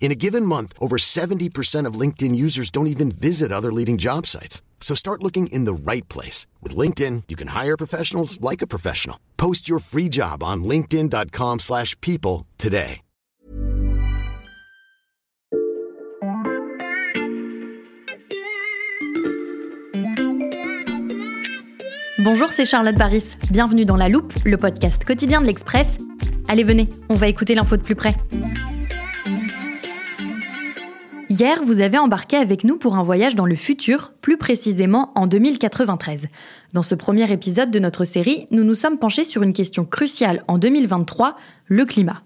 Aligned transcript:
In 0.00 0.10
a 0.10 0.14
given 0.14 0.46
month, 0.46 0.72
over 0.80 0.96
70% 0.96 1.84
of 1.84 2.00
LinkedIn 2.00 2.34
users 2.34 2.70
don't 2.70 2.86
even 2.86 3.10
visit 3.10 3.52
other 3.52 3.70
leading 3.70 3.98
job 3.98 4.26
sites. 4.26 4.62
So 4.80 4.94
start 4.94 5.22
looking 5.22 5.48
in 5.48 5.66
the 5.66 5.74
right 5.74 6.08
place. 6.08 6.46
With 6.62 6.74
LinkedIn, 6.74 7.24
you 7.28 7.36
can 7.36 7.48
hire 7.48 7.76
professionals 7.76 8.40
like 8.40 8.62
a 8.62 8.66
professional. 8.66 9.18
Post 9.36 9.68
your 9.68 9.80
free 9.80 10.08
job 10.08 10.42
on 10.42 10.64
linkedin.com 10.64 11.58
slash 11.58 11.94
people 12.00 12.46
today. 12.56 13.02
Bonjour, 22.20 22.50
c'est 22.50 22.64
Charlotte 22.64 22.96
Baris. 22.96 23.36
Bienvenue 23.50 23.84
dans 23.84 23.96
La 23.96 24.08
Loupe, 24.08 24.34
le 24.44 24.56
podcast 24.56 25.04
quotidien 25.04 25.40
de 25.40 25.46
l'Express. 25.46 25.98
Allez, 26.48 26.64
venez, 26.64 26.88
on 27.08 27.14
va 27.14 27.28
écouter 27.28 27.54
l'info 27.54 27.76
de 27.76 27.82
plus 27.82 27.94
près. 27.94 28.14
Hier, 31.38 31.62
vous 31.64 31.80
avez 31.82 31.98
embarqué 31.98 32.36
avec 32.36 32.64
nous 32.64 32.78
pour 32.78 32.96
un 32.96 33.04
voyage 33.04 33.36
dans 33.36 33.46
le 33.46 33.54
futur, 33.54 34.12
plus 34.22 34.38
précisément 34.38 35.12
en 35.14 35.28
2093. 35.28 36.26
Dans 36.72 36.82
ce 36.82 36.96
premier 36.96 37.30
épisode 37.30 37.70
de 37.70 37.78
notre 37.78 38.04
série, 38.04 38.46
nous 38.50 38.64
nous 38.64 38.74
sommes 38.74 38.98
penchés 38.98 39.22
sur 39.22 39.44
une 39.44 39.52
question 39.52 39.84
cruciale 39.84 40.42
en 40.48 40.58
2023, 40.58 41.36
le 41.66 41.84
climat. 41.84 42.22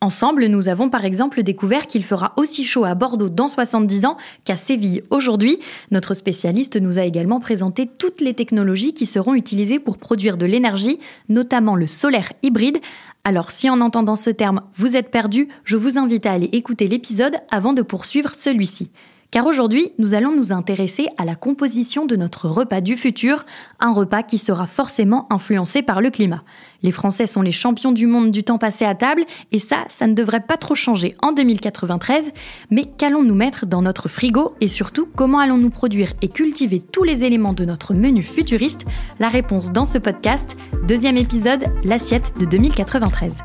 Ensemble, 0.00 0.46
nous 0.46 0.68
avons 0.68 0.88
par 0.88 1.04
exemple 1.04 1.42
découvert 1.42 1.86
qu'il 1.88 2.04
fera 2.04 2.32
aussi 2.36 2.62
chaud 2.62 2.84
à 2.84 2.94
Bordeaux 2.94 3.28
dans 3.28 3.48
70 3.48 4.04
ans 4.04 4.18
qu'à 4.44 4.54
Séville 4.54 5.02
aujourd'hui. 5.10 5.58
Notre 5.90 6.14
spécialiste 6.14 6.80
nous 6.80 7.00
a 7.00 7.04
également 7.04 7.40
présenté 7.40 7.86
toutes 7.86 8.20
les 8.20 8.34
technologies 8.34 8.92
qui 8.92 9.06
seront 9.06 9.34
utilisées 9.34 9.80
pour 9.80 9.98
produire 9.98 10.36
de 10.36 10.46
l'énergie, 10.46 11.00
notamment 11.28 11.74
le 11.74 11.88
solaire 11.88 12.32
hybride. 12.42 12.78
Alors 13.26 13.50
si 13.50 13.70
en 13.70 13.80
entendant 13.80 14.16
ce 14.16 14.28
terme 14.28 14.60
vous 14.74 14.96
êtes 14.96 15.10
perdu, 15.10 15.48
je 15.64 15.78
vous 15.78 15.98
invite 15.98 16.26
à 16.26 16.32
aller 16.32 16.50
écouter 16.52 16.86
l'épisode 16.86 17.36
avant 17.50 17.72
de 17.72 17.80
poursuivre 17.80 18.34
celui-ci. 18.34 18.90
Car 19.34 19.46
aujourd'hui, 19.46 19.90
nous 19.98 20.14
allons 20.14 20.30
nous 20.30 20.52
intéresser 20.52 21.08
à 21.18 21.24
la 21.24 21.34
composition 21.34 22.06
de 22.06 22.14
notre 22.14 22.48
repas 22.48 22.80
du 22.80 22.96
futur, 22.96 23.44
un 23.80 23.92
repas 23.92 24.22
qui 24.22 24.38
sera 24.38 24.68
forcément 24.68 25.26
influencé 25.28 25.82
par 25.82 26.00
le 26.00 26.10
climat. 26.10 26.44
Les 26.84 26.92
Français 26.92 27.26
sont 27.26 27.42
les 27.42 27.50
champions 27.50 27.90
du 27.90 28.06
monde 28.06 28.30
du 28.30 28.44
temps 28.44 28.58
passé 28.58 28.84
à 28.84 28.94
table, 28.94 29.24
et 29.50 29.58
ça, 29.58 29.86
ça 29.88 30.06
ne 30.06 30.14
devrait 30.14 30.46
pas 30.46 30.56
trop 30.56 30.76
changer 30.76 31.16
en 31.20 31.32
2093. 31.32 32.30
Mais 32.70 32.84
qu'allons-nous 32.84 33.34
mettre 33.34 33.66
dans 33.66 33.82
notre 33.82 34.06
frigo, 34.06 34.54
et 34.60 34.68
surtout, 34.68 35.08
comment 35.16 35.40
allons-nous 35.40 35.70
produire 35.70 36.12
et 36.22 36.28
cultiver 36.28 36.78
tous 36.78 37.02
les 37.02 37.24
éléments 37.24 37.54
de 37.54 37.64
notre 37.64 37.92
menu 37.92 38.22
futuriste? 38.22 38.82
La 39.18 39.30
réponse 39.30 39.72
dans 39.72 39.84
ce 39.84 39.98
podcast, 39.98 40.56
deuxième 40.86 41.16
épisode, 41.16 41.64
l'assiette 41.82 42.38
de 42.38 42.44
2093. 42.44 43.42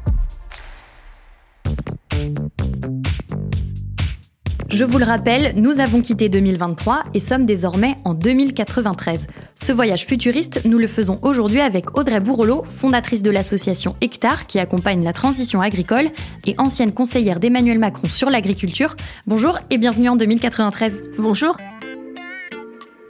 Je 4.72 4.86
vous 4.86 5.00
le 5.00 5.06
rappelle, 5.06 5.54
nous 5.56 5.80
avons 5.80 6.00
quitté 6.00 6.30
2023 6.30 7.02
et 7.16 7.20
sommes 7.20 7.48
désormais 7.48 7.96
en 8.06 8.14
2093. 8.14 9.26
Ce 9.56 9.72
voyage 9.72 10.06
futuriste, 10.06 10.62
nous 10.66 10.78
le 10.78 10.86
faisons 10.86 11.18
aujourd'hui 11.24 11.60
avec 11.60 11.98
Audrey 11.98 12.20
Bourrelot, 12.20 12.64
fondatrice 12.66 13.24
de 13.24 13.32
l'association 13.32 13.96
Hectare 14.00 14.46
qui 14.46 14.60
accompagne 14.60 15.04
la 15.04 15.12
transition 15.12 15.60
agricole 15.60 16.10
et 16.46 16.54
ancienne 16.60 16.94
conseillère 16.94 17.40
d'Emmanuel 17.40 17.80
Macron 17.80 18.08
sur 18.08 18.30
l'agriculture. 18.30 18.96
Bonjour 19.26 19.58
et 19.72 19.80
bienvenue 19.80 20.10
en 20.10 20.16
2093. 20.16 21.02
Bonjour. 21.18 21.58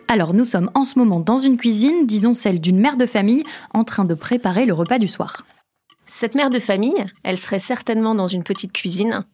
Alors 0.07 0.33
nous 0.33 0.45
sommes 0.45 0.71
en 0.75 0.85
ce 0.85 0.97
moment 0.97 1.19
dans 1.19 1.37
une 1.37 1.57
cuisine, 1.57 2.05
disons 2.07 2.33
celle 2.33 2.61
d'une 2.61 2.79
mère 2.79 2.95
de 2.95 3.05
famille, 3.05 3.43
en 3.73 3.83
train 3.83 4.05
de 4.05 4.13
préparer 4.13 4.65
le 4.65 4.73
repas 4.73 4.97
du 4.97 5.09
soir. 5.09 5.45
Cette 6.07 6.35
mère 6.35 6.49
de 6.49 6.59
famille, 6.59 7.05
elle 7.23 7.37
serait 7.37 7.59
certainement 7.59 8.15
dans 8.15 8.27
une 8.27 8.43
petite 8.43 8.71
cuisine 8.71 9.25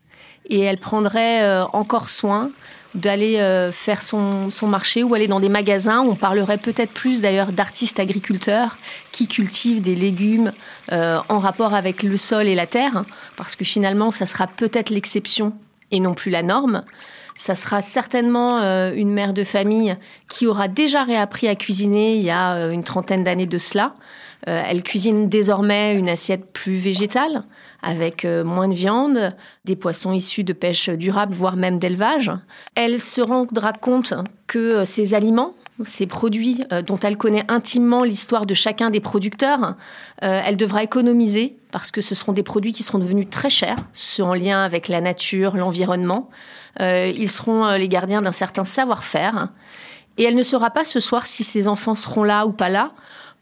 et 0.47 0.59
elle 0.59 0.77
prendrait 0.77 1.43
euh, 1.43 1.65
encore 1.73 2.09
soin 2.09 2.49
d'aller 2.93 3.39
euh, 3.39 3.73
faire 3.73 4.01
son, 4.01 4.49
marché 4.63 5.03
ou 5.03 5.13
aller 5.13 5.27
dans 5.27 5.41
des 5.41 5.49
magasins. 5.49 6.01
On 6.01 6.15
parlerait 6.15 6.57
peut-être 6.57 6.93
plus 6.93 7.21
d'ailleurs 7.21 7.51
d'artistes 7.51 7.99
agriculteurs 7.99 8.77
qui 9.11 9.27
cultivent 9.27 9.81
des 9.81 9.95
légumes 9.95 10.53
euh, 10.93 11.19
en 11.27 11.39
rapport 11.39 11.73
avec 11.73 12.03
le 12.03 12.15
sol 12.15 12.47
et 12.47 12.55
la 12.55 12.67
terre, 12.67 13.03
parce 13.35 13.57
que 13.57 13.65
finalement, 13.65 14.11
ça 14.11 14.25
sera 14.25 14.47
peut-être 14.47 14.91
l'exception 14.91 15.53
et 15.91 15.99
non 15.99 16.13
plus 16.13 16.31
la 16.31 16.41
norme. 16.41 16.83
Ça 17.35 17.53
sera 17.53 17.81
certainement 17.81 18.59
une 18.93 19.11
mère 19.11 19.33
de 19.33 19.43
famille 19.43 19.97
qui 20.29 20.47
aura 20.47 20.69
déjà 20.69 21.03
réappris 21.03 21.49
à 21.49 21.55
cuisiner 21.55 22.15
il 22.15 22.23
y 22.23 22.31
a 22.31 22.69
une 22.71 22.85
trentaine 22.85 23.25
d'années 23.25 23.45
de 23.45 23.57
cela. 23.57 23.93
elle 24.45 24.83
cuisine 24.83 25.27
désormais 25.27 25.95
une 25.95 26.07
assiette 26.07 26.53
plus 26.53 26.77
végétale 26.77 27.43
avec 27.85 28.25
euh, 28.25 28.43
moins 28.43 28.67
de 28.67 28.73
viande, 28.73 29.33
des 29.63 29.75
poissons 29.75 30.11
issus 30.11 30.43
de 30.43 30.53
pêche 30.53 30.89
durable, 30.89 31.33
voire 31.33 31.55
même 31.55 31.77
d'élevage. 31.79 32.31
Elle 32.73 32.99
se 32.99 33.21
rendra 33.21 33.73
compte 33.73 34.13
que 34.47 34.59
euh, 34.59 34.85
ces 34.85 35.13
aliments, 35.13 35.53
ces 35.83 36.07
produits 36.07 36.63
euh, 36.73 36.81
dont 36.81 36.97
elle 36.97 37.15
connaît 37.15 37.45
intimement 37.47 38.03
l'histoire 38.03 38.47
de 38.47 38.55
chacun 38.55 38.89
des 38.89 38.99
producteurs, 38.99 39.75
elle 40.21 40.57
devra 40.57 40.83
économiser 40.83 41.57
parce 41.71 41.91
que 41.91 42.01
ce 42.01 42.15
seront 42.15 42.31
des 42.31 42.41
produits 42.41 42.71
qui 42.71 42.81
seront 42.81 42.97
devenus 42.97 43.29
très 43.29 43.49
chers, 43.49 43.75
ceux 43.93 44.23
en 44.23 44.33
lien 44.33 44.63
avec 44.63 44.87
la 44.87 45.01
nature, 45.01 45.55
l'environnement. 45.55 46.29
ils 46.79 47.29
seront 47.29 47.75
les 47.75 47.89
gardiens 47.89 48.21
d'un 48.21 48.31
certain 48.31 48.63
savoir-faire. 48.63 49.49
Et 50.17 50.23
elle 50.23 50.35
ne 50.35 50.43
saura 50.43 50.71
pas 50.71 50.85
ce 50.85 50.99
soir 50.99 51.27
si 51.27 51.43
ses 51.43 51.67
enfants 51.67 51.95
seront 51.95 52.23
là 52.23 52.45
ou 52.47 52.53
pas 52.53 52.69
là, 52.69 52.93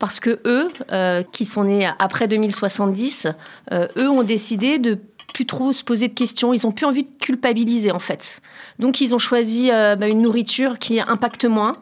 parce 0.04 0.20
que 0.20 0.42
eux, 0.46 0.68
euh, 0.92 1.24
qui 1.32 1.46
sont 1.46 1.64
nés 1.64 1.90
après 1.98 2.28
2070, 2.28 3.28
euh, 3.72 3.88
eux 3.98 4.10
ont 4.10 4.24
décidé 4.24 4.78
de 4.78 5.00
plus 5.34 5.46
trop 5.46 5.72
se 5.72 5.82
poser 5.82 6.10
de 6.10 6.14
questions. 6.14 6.54
Ils 6.54 6.68
ont 6.68 6.74
plus 6.74 6.86
envie 6.86 7.04
de 7.04 7.10
culpabiliser 7.22 7.90
en 7.90 8.00
fait. 8.00 8.42
Donc 8.80 9.00
ils 9.00 9.16
ont 9.16 9.18
choisi 9.18 9.72
euh, 9.72 9.96
bah, 9.96 10.10
une 10.10 10.22
nourriture 10.22 10.78
qui 10.78 11.00
impacte 11.00 11.46
moins, 11.46 11.78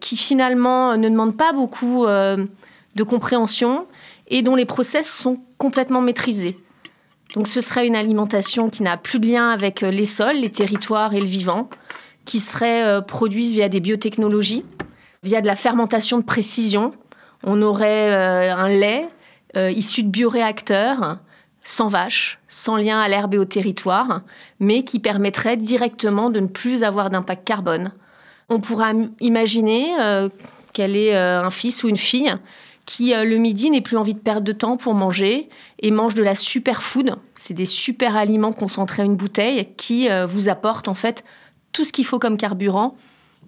qui 0.00 0.16
finalement 0.16 0.96
ne 0.96 1.10
demande 1.10 1.36
pas 1.36 1.52
beaucoup 1.52 2.06
de 2.06 3.02
compréhension 3.02 3.86
et 4.28 4.40
dont 4.40 4.54
les 4.54 4.64
process 4.64 5.06
sont 5.06 5.38
complètement 5.58 6.00
maîtrisés. 6.00 6.58
Donc 7.34 7.48
ce 7.48 7.60
serait 7.60 7.86
une 7.86 7.96
alimentation 7.96 8.70
qui 8.70 8.82
n'a 8.82 8.96
plus 8.96 9.18
de 9.18 9.26
lien 9.26 9.50
avec 9.50 9.82
les 9.82 10.06
sols, 10.06 10.36
les 10.36 10.50
territoires 10.50 11.12
et 11.12 11.20
le 11.20 11.26
vivant, 11.26 11.68
qui 12.24 12.40
serait 12.40 13.04
produite 13.06 13.52
via 13.52 13.68
des 13.68 13.80
biotechnologies, 13.80 14.64
via 15.22 15.42
de 15.42 15.46
la 15.46 15.56
fermentation 15.56 16.18
de 16.18 16.24
précision, 16.24 16.92
on 17.46 17.62
aurait 17.62 18.10
euh, 18.10 18.54
un 18.54 18.68
lait 18.68 19.08
euh, 19.56 19.70
issu 19.70 20.02
de 20.02 20.08
bioréacteurs, 20.08 21.18
sans 21.62 21.88
vaches, 21.88 22.38
sans 22.48 22.76
lien 22.76 23.00
à 23.00 23.08
l'herbe 23.08 23.34
et 23.34 23.38
au 23.38 23.44
territoire, 23.44 24.22
mais 24.60 24.82
qui 24.82 24.98
permettrait 24.98 25.56
directement 25.56 26.28
de 26.28 26.40
ne 26.40 26.48
plus 26.48 26.82
avoir 26.82 27.08
d'impact 27.08 27.46
carbone. 27.46 27.92
On 28.48 28.60
pourra 28.60 28.92
imaginer 29.20 29.94
euh, 30.00 30.28
qu'elle 30.72 30.96
est 30.96 31.16
un 31.16 31.50
fils 31.50 31.82
ou 31.82 31.88
une 31.88 31.96
fille 31.96 32.34
qui, 32.84 33.12
le 33.14 33.36
midi, 33.38 33.70
n'ait 33.70 33.80
plus 33.80 33.96
envie 33.96 34.14
de 34.14 34.20
perdre 34.20 34.42
de 34.42 34.52
temps 34.52 34.76
pour 34.76 34.94
manger 34.94 35.48
et 35.80 35.90
mange 35.90 36.14
de 36.14 36.22
la 36.22 36.36
superfood. 36.36 37.16
C'est 37.34 37.54
des 37.54 37.64
super 37.64 38.14
aliments 38.14 38.52
concentrés 38.52 39.02
à 39.02 39.04
une 39.06 39.16
bouteille 39.16 39.74
qui 39.76 40.08
vous 40.28 40.48
apportent 40.48 40.86
en 40.86 40.94
fait 40.94 41.24
tout 41.72 41.84
ce 41.84 41.92
qu'il 41.92 42.04
faut 42.04 42.20
comme 42.20 42.36
carburant 42.36 42.96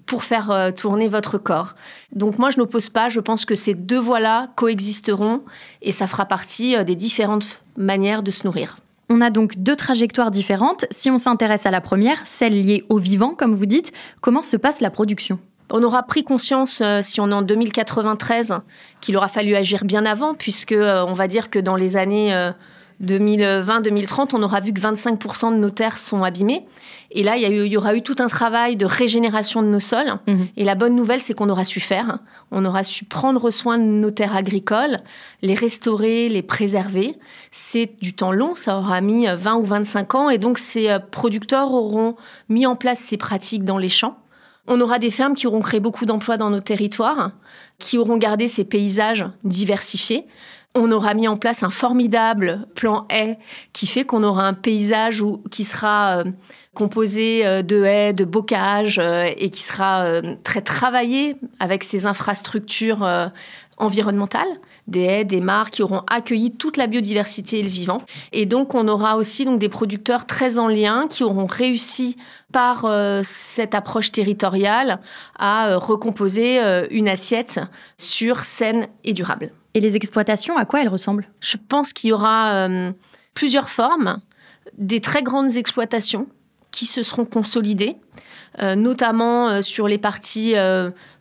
pour 0.08 0.24
faire 0.24 0.50
euh, 0.50 0.72
tourner 0.72 1.08
votre 1.08 1.38
corps. 1.38 1.74
Donc 2.12 2.38
moi, 2.38 2.50
je 2.50 2.58
n'oppose 2.58 2.88
pas, 2.88 3.08
je 3.08 3.20
pense 3.20 3.44
que 3.44 3.54
ces 3.54 3.74
deux 3.74 4.00
voies-là 4.00 4.48
coexisteront 4.56 5.42
et 5.82 5.92
ça 5.92 6.08
fera 6.08 6.24
partie 6.24 6.74
euh, 6.74 6.82
des 6.82 6.96
différentes 6.96 7.60
manières 7.76 8.24
de 8.24 8.32
se 8.32 8.46
nourrir. 8.46 8.78
On 9.10 9.20
a 9.20 9.30
donc 9.30 9.56
deux 9.56 9.76
trajectoires 9.76 10.30
différentes. 10.30 10.86
Si 10.90 11.10
on 11.10 11.18
s'intéresse 11.18 11.66
à 11.66 11.70
la 11.70 11.80
première, 11.80 12.18
celle 12.26 12.52
liée 12.52 12.84
au 12.88 12.98
vivant, 12.98 13.34
comme 13.34 13.54
vous 13.54 13.66
dites, 13.66 13.92
comment 14.20 14.42
se 14.42 14.56
passe 14.56 14.80
la 14.80 14.90
production? 14.90 15.38
On 15.70 15.82
aura 15.82 16.02
pris 16.02 16.24
conscience, 16.24 16.80
euh, 16.82 17.00
si 17.02 17.20
on 17.20 17.28
est 17.30 17.34
en 17.34 17.42
2093, 17.42 18.60
qu'il 19.00 19.16
aura 19.16 19.28
fallu 19.28 19.54
agir 19.54 19.84
bien 19.84 20.06
avant, 20.06 20.34
puisque 20.34 20.72
euh, 20.72 21.04
on 21.06 21.12
va 21.12 21.28
dire 21.28 21.50
que 21.50 21.58
dans 21.58 21.76
les 21.76 21.96
années 21.96 22.34
2020-2030, 23.02 24.30
on 24.34 24.42
aura 24.42 24.60
vu 24.60 24.72
que 24.72 24.80
25% 24.80 25.52
de 25.52 25.56
nos 25.56 25.70
terres 25.70 25.98
sont 25.98 26.24
abîmées. 26.24 26.66
Et 27.10 27.22
là, 27.22 27.36
il 27.36 27.66
y, 27.66 27.76
aura 27.76 27.94
eu 27.94 28.02
tout 28.02 28.16
un 28.18 28.26
travail 28.26 28.76
de 28.76 28.84
régénération 28.84 29.62
de 29.62 29.68
nos 29.68 29.80
sols. 29.80 30.18
Mhm. 30.26 30.48
Et 30.56 30.64
la 30.64 30.74
bonne 30.74 30.94
nouvelle, 30.94 31.22
c'est 31.22 31.32
qu'on 31.32 31.48
aura 31.48 31.64
su 31.64 31.80
faire. 31.80 32.18
On 32.50 32.64
aura 32.64 32.84
su 32.84 33.04
prendre 33.04 33.50
soin 33.50 33.78
de 33.78 33.84
nos 33.84 34.10
terres 34.10 34.36
agricoles, 34.36 35.00
les 35.40 35.54
restaurer, 35.54 36.28
les 36.28 36.42
préserver. 36.42 37.16
C'est 37.50 37.92
du 38.02 38.12
temps 38.12 38.32
long, 38.32 38.54
ça 38.56 38.76
aura 38.76 39.00
mis 39.00 39.26
20 39.26 39.56
ou 39.56 39.64
25 39.64 40.14
ans. 40.16 40.30
Et 40.30 40.38
donc, 40.38 40.58
ces 40.58 40.90
euh, 40.90 40.98
producteurs 40.98 41.72
auront 41.72 42.16
mis 42.48 42.66
en 42.66 42.76
place 42.76 42.98
ces 42.98 43.16
pratiques 43.16 43.64
dans 43.64 43.78
les 43.78 43.88
champs. 43.88 44.18
On 44.66 44.80
aura 44.82 44.98
des 44.98 45.10
fermes 45.10 45.34
qui 45.34 45.46
auront 45.46 45.60
créé 45.60 45.80
beaucoup 45.80 46.04
d'emplois 46.04 46.36
dans 46.36 46.50
nos 46.50 46.60
territoires, 46.60 47.30
qui 47.78 47.96
auront 47.96 48.18
gardé 48.18 48.48
ces 48.48 48.64
paysages 48.64 49.24
diversifiés. 49.44 50.26
On 50.74 50.92
aura 50.92 51.14
mis 51.14 51.26
en 51.26 51.36
place 51.36 51.62
un 51.62 51.70
formidable 51.70 52.66
plan 52.74 53.06
haie 53.10 53.38
qui 53.72 53.86
fait 53.86 54.04
qu'on 54.04 54.22
aura 54.22 54.46
un 54.46 54.54
paysage 54.54 55.22
qui 55.50 55.64
sera 55.64 56.18
euh, 56.18 56.24
composé 56.74 57.46
euh, 57.46 57.62
de 57.62 57.82
haies, 57.82 58.12
de 58.12 58.24
bocages 58.24 58.98
euh, 58.98 59.30
et 59.36 59.50
qui 59.50 59.62
sera 59.62 60.20
très 60.44 60.60
travaillé 60.60 61.36
avec 61.58 61.84
ces 61.84 62.06
infrastructures 62.06 63.06
environnementales, 63.78 64.48
des 64.86 65.02
haies, 65.02 65.24
des 65.24 65.40
mares 65.40 65.70
qui 65.70 65.82
auront 65.82 66.02
accueilli 66.08 66.52
toute 66.52 66.76
la 66.76 66.86
biodiversité 66.86 67.60
et 67.60 67.62
le 67.62 67.68
vivant. 67.68 68.02
Et 68.32 68.46
donc 68.46 68.74
on 68.74 68.88
aura 68.88 69.16
aussi 69.16 69.44
donc 69.44 69.58
des 69.58 69.68
producteurs 69.68 70.26
très 70.26 70.58
en 70.58 70.68
lien 70.68 71.06
qui 71.08 71.24
auront 71.24 71.46
réussi 71.46 72.16
par 72.52 72.86
cette 73.22 73.74
approche 73.74 74.10
territoriale 74.10 75.00
à 75.38 75.76
recomposer 75.76 76.60
une 76.90 77.08
assiette 77.08 77.60
sûre, 77.98 78.40
saine 78.40 78.88
et 79.04 79.12
durable. 79.12 79.50
Et 79.74 79.80
les 79.80 79.96
exploitations, 79.96 80.56
à 80.56 80.64
quoi 80.64 80.82
elles 80.82 80.88
ressemblent? 80.88 81.28
Je 81.40 81.56
pense 81.56 81.92
qu'il 81.92 82.10
y 82.10 82.12
aura 82.12 82.68
euh, 82.68 82.90
plusieurs 83.34 83.68
formes, 83.68 84.18
des 84.76 85.00
très 85.00 85.22
grandes 85.22 85.56
exploitations 85.56 86.26
qui 86.70 86.84
se 86.84 87.02
seront 87.02 87.24
consolidées, 87.24 87.96
euh, 88.60 88.74
notamment 88.74 89.48
euh, 89.48 89.62
sur 89.62 89.86
les 89.86 89.98
parties 89.98 90.54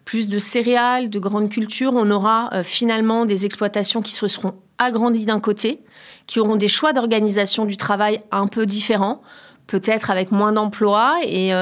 plus 0.07 0.29
de 0.29 0.39
céréales, 0.39 1.09
de 1.09 1.19
grandes 1.19 1.49
cultures. 1.49 1.91
On 1.93 2.09
aura 2.11 2.49
finalement 2.63 3.25
des 3.25 3.45
exploitations 3.45 4.01
qui 4.01 4.13
se 4.13 4.27
seront 4.27 4.53
agrandies 4.77 5.25
d'un 5.25 5.41
côté, 5.41 5.81
qui 6.27 6.39
auront 6.39 6.55
des 6.55 6.69
choix 6.69 6.93
d'organisation 6.93 7.65
du 7.65 7.75
travail 7.75 8.21
un 8.31 8.47
peu 8.47 8.65
différents, 8.65 9.21
peut-être 9.67 10.09
avec 10.09 10.31
moins 10.31 10.53
d'emplois 10.53 11.17
et 11.25 11.53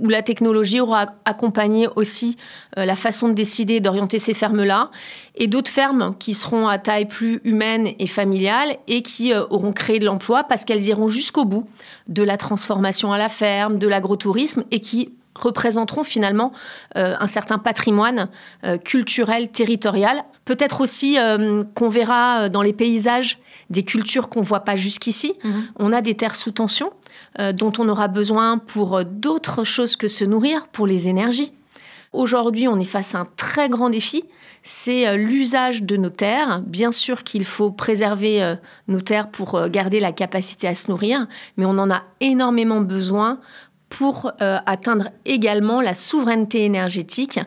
où 0.00 0.08
la 0.08 0.22
technologie 0.22 0.80
aura 0.80 1.06
accompagné 1.24 1.88
aussi 1.94 2.36
euh, 2.78 2.84
la 2.84 2.96
façon 2.96 3.28
de 3.28 3.34
décider 3.34 3.80
d'orienter 3.80 4.18
ces 4.18 4.34
fermes-là, 4.34 4.90
et 5.36 5.46
d'autres 5.46 5.70
fermes 5.70 6.14
qui 6.18 6.34
seront 6.34 6.66
à 6.66 6.78
taille 6.78 7.06
plus 7.06 7.40
humaine 7.44 7.90
et 7.98 8.06
familiale 8.06 8.76
et 8.88 9.02
qui 9.02 9.32
euh, 9.32 9.44
auront 9.50 9.72
créé 9.72 9.98
de 9.98 10.06
l'emploi 10.06 10.44
parce 10.44 10.64
qu'elles 10.64 10.86
iront 10.88 11.08
jusqu'au 11.08 11.44
bout 11.44 11.68
de 12.08 12.22
la 12.22 12.36
transformation 12.36 13.12
à 13.12 13.18
la 13.18 13.28
ferme, 13.28 13.78
de 13.78 13.86
l'agrotourisme, 13.86 14.64
et 14.70 14.80
qui 14.80 15.12
représenteront 15.34 16.04
finalement 16.04 16.52
euh, 16.96 17.14
un 17.18 17.26
certain 17.26 17.58
patrimoine 17.58 18.28
culturel, 18.84 19.50
territorial. 19.50 20.24
Peut-être 20.44 20.80
aussi 20.80 21.16
qu'on 21.74 21.88
verra 21.88 22.48
dans 22.48 22.62
les 22.62 22.72
paysages 22.72 23.38
des 23.70 23.84
cultures 23.84 24.28
qu'on 24.28 24.40
ne 24.40 24.44
voit 24.44 24.60
pas 24.60 24.76
jusqu'ici. 24.76 25.34
Mhm. 25.44 25.64
On 25.78 25.92
a 25.92 26.02
des 26.02 26.16
terres 26.16 26.36
sous 26.36 26.50
tension 26.50 26.92
euh, 27.38 27.52
dont 27.52 27.72
on 27.78 27.88
aura 27.88 28.08
besoin 28.08 28.58
pour 28.58 28.96
euh, 28.96 29.04
d'autres 29.04 29.62
choses 29.64 29.96
que 29.96 30.08
se 30.08 30.24
nourrir, 30.24 30.66
pour 30.72 30.86
les 30.86 31.08
énergies. 31.08 31.52
Aujourd'hui, 32.12 32.66
on 32.66 32.80
est 32.80 32.84
face 32.84 33.14
à 33.14 33.20
un 33.20 33.26
très 33.36 33.68
grand 33.68 33.88
défi, 33.88 34.24
c'est 34.64 35.06
euh, 35.06 35.16
l'usage 35.16 35.84
de 35.84 35.96
nos 35.96 36.10
terres. 36.10 36.60
Bien 36.66 36.90
sûr 36.90 37.22
qu'il 37.22 37.44
faut 37.44 37.70
préserver 37.70 38.56
nos 38.88 39.00
terres 39.00 39.30
pour 39.30 39.68
garder 39.68 40.00
la 40.00 40.10
capacité 40.10 40.66
à 40.66 40.74
se 40.74 40.90
nourrir, 40.90 41.28
mais 41.56 41.64
on 41.64 41.78
en 41.78 41.90
a 41.90 42.02
énormément 42.20 42.80
besoin 42.80 43.38
pour 43.90 44.32
atteindre 44.40 45.10
également 45.26 45.80
la 45.82 45.94
souveraineté 45.94 46.64
énergétique 46.64 47.40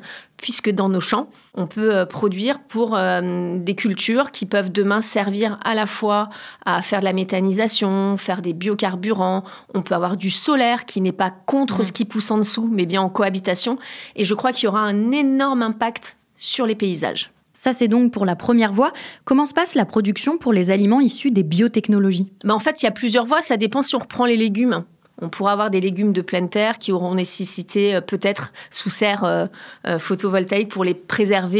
puisque 0.43 0.69
dans 0.69 0.89
nos 0.89 0.99
champs, 0.99 1.29
on 1.55 1.67
peut 1.67 1.95
euh, 1.95 2.05
produire 2.05 2.59
pour 2.59 2.97
euh, 2.97 3.57
des 3.57 3.75
cultures 3.75 4.29
qui 4.31 4.45
peuvent 4.45 4.73
demain 4.73 4.99
servir 4.99 5.57
à 5.63 5.73
la 5.73 5.85
fois 5.85 6.29
à 6.65 6.81
faire 6.81 6.99
de 6.99 7.05
la 7.05 7.13
méthanisation, 7.13 8.17
faire 8.17 8.41
des 8.41 8.51
biocarburants. 8.51 9.45
On 9.73 9.81
peut 9.81 9.95
avoir 9.95 10.17
du 10.17 10.29
solaire 10.29 10.83
qui 10.83 10.99
n'est 10.99 11.13
pas 11.13 11.31
contre 11.31 11.81
mmh. 11.81 11.85
ce 11.85 11.91
qui 11.93 12.03
pousse 12.03 12.29
en 12.29 12.39
dessous, 12.39 12.67
mais 12.69 12.85
bien 12.85 13.01
en 13.01 13.07
cohabitation. 13.07 13.79
Et 14.17 14.25
je 14.25 14.33
crois 14.33 14.51
qu'il 14.51 14.65
y 14.65 14.67
aura 14.67 14.81
un 14.81 15.11
énorme 15.11 15.61
impact 15.61 16.17
sur 16.37 16.65
les 16.65 16.75
paysages. 16.75 17.31
Ça, 17.53 17.71
c'est 17.71 17.87
donc 17.87 18.11
pour 18.11 18.25
la 18.25 18.35
première 18.35 18.73
voie. 18.73 18.91
Comment 19.23 19.45
se 19.45 19.53
passe 19.53 19.75
la 19.75 19.85
production 19.85 20.37
pour 20.37 20.51
les 20.51 20.71
aliments 20.71 20.99
issus 20.99 21.31
des 21.31 21.43
biotechnologies? 21.43 22.33
Ben, 22.43 22.53
En 22.53 22.59
fait, 22.59 22.81
il 22.81 22.85
y 22.85 22.89
a 22.89 22.91
plusieurs 22.91 23.25
voies. 23.25 23.41
Ça 23.41 23.55
dépend 23.55 23.81
si 23.81 23.95
on 23.95 23.99
reprend 23.99 24.25
les 24.25 24.35
légumes. 24.35 24.83
On 25.23 25.29
pourra 25.29 25.53
avoir 25.53 25.69
des 25.69 25.79
légumes 25.79 26.11
de 26.11 26.21
pleine 26.21 26.49
terre 26.49 26.77
qui 26.77 26.91
auront 26.91 27.15
nécessité 27.15 27.95
euh, 27.95 28.01
peut-être 28.01 28.51
sous 28.69 28.89
serre 28.89 29.23
euh, 29.23 29.45
euh, 29.87 29.97
photovoltaïque 29.97 30.69
pour 30.69 30.83
les 30.83 30.93
préserver 30.93 31.53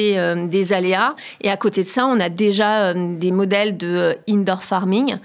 des 0.47 0.73
aléas. 0.73 1.15
Et 1.41 1.49
à 1.49 1.57
côté 1.57 1.83
de 1.83 1.87
ça, 1.87 2.05
on 2.05 2.19
a 2.19 2.29
déjà 2.29 2.93
des 2.93 3.31
modèles 3.31 3.77
de 3.77 4.17
indoor 4.27 4.63
farming 4.63 5.17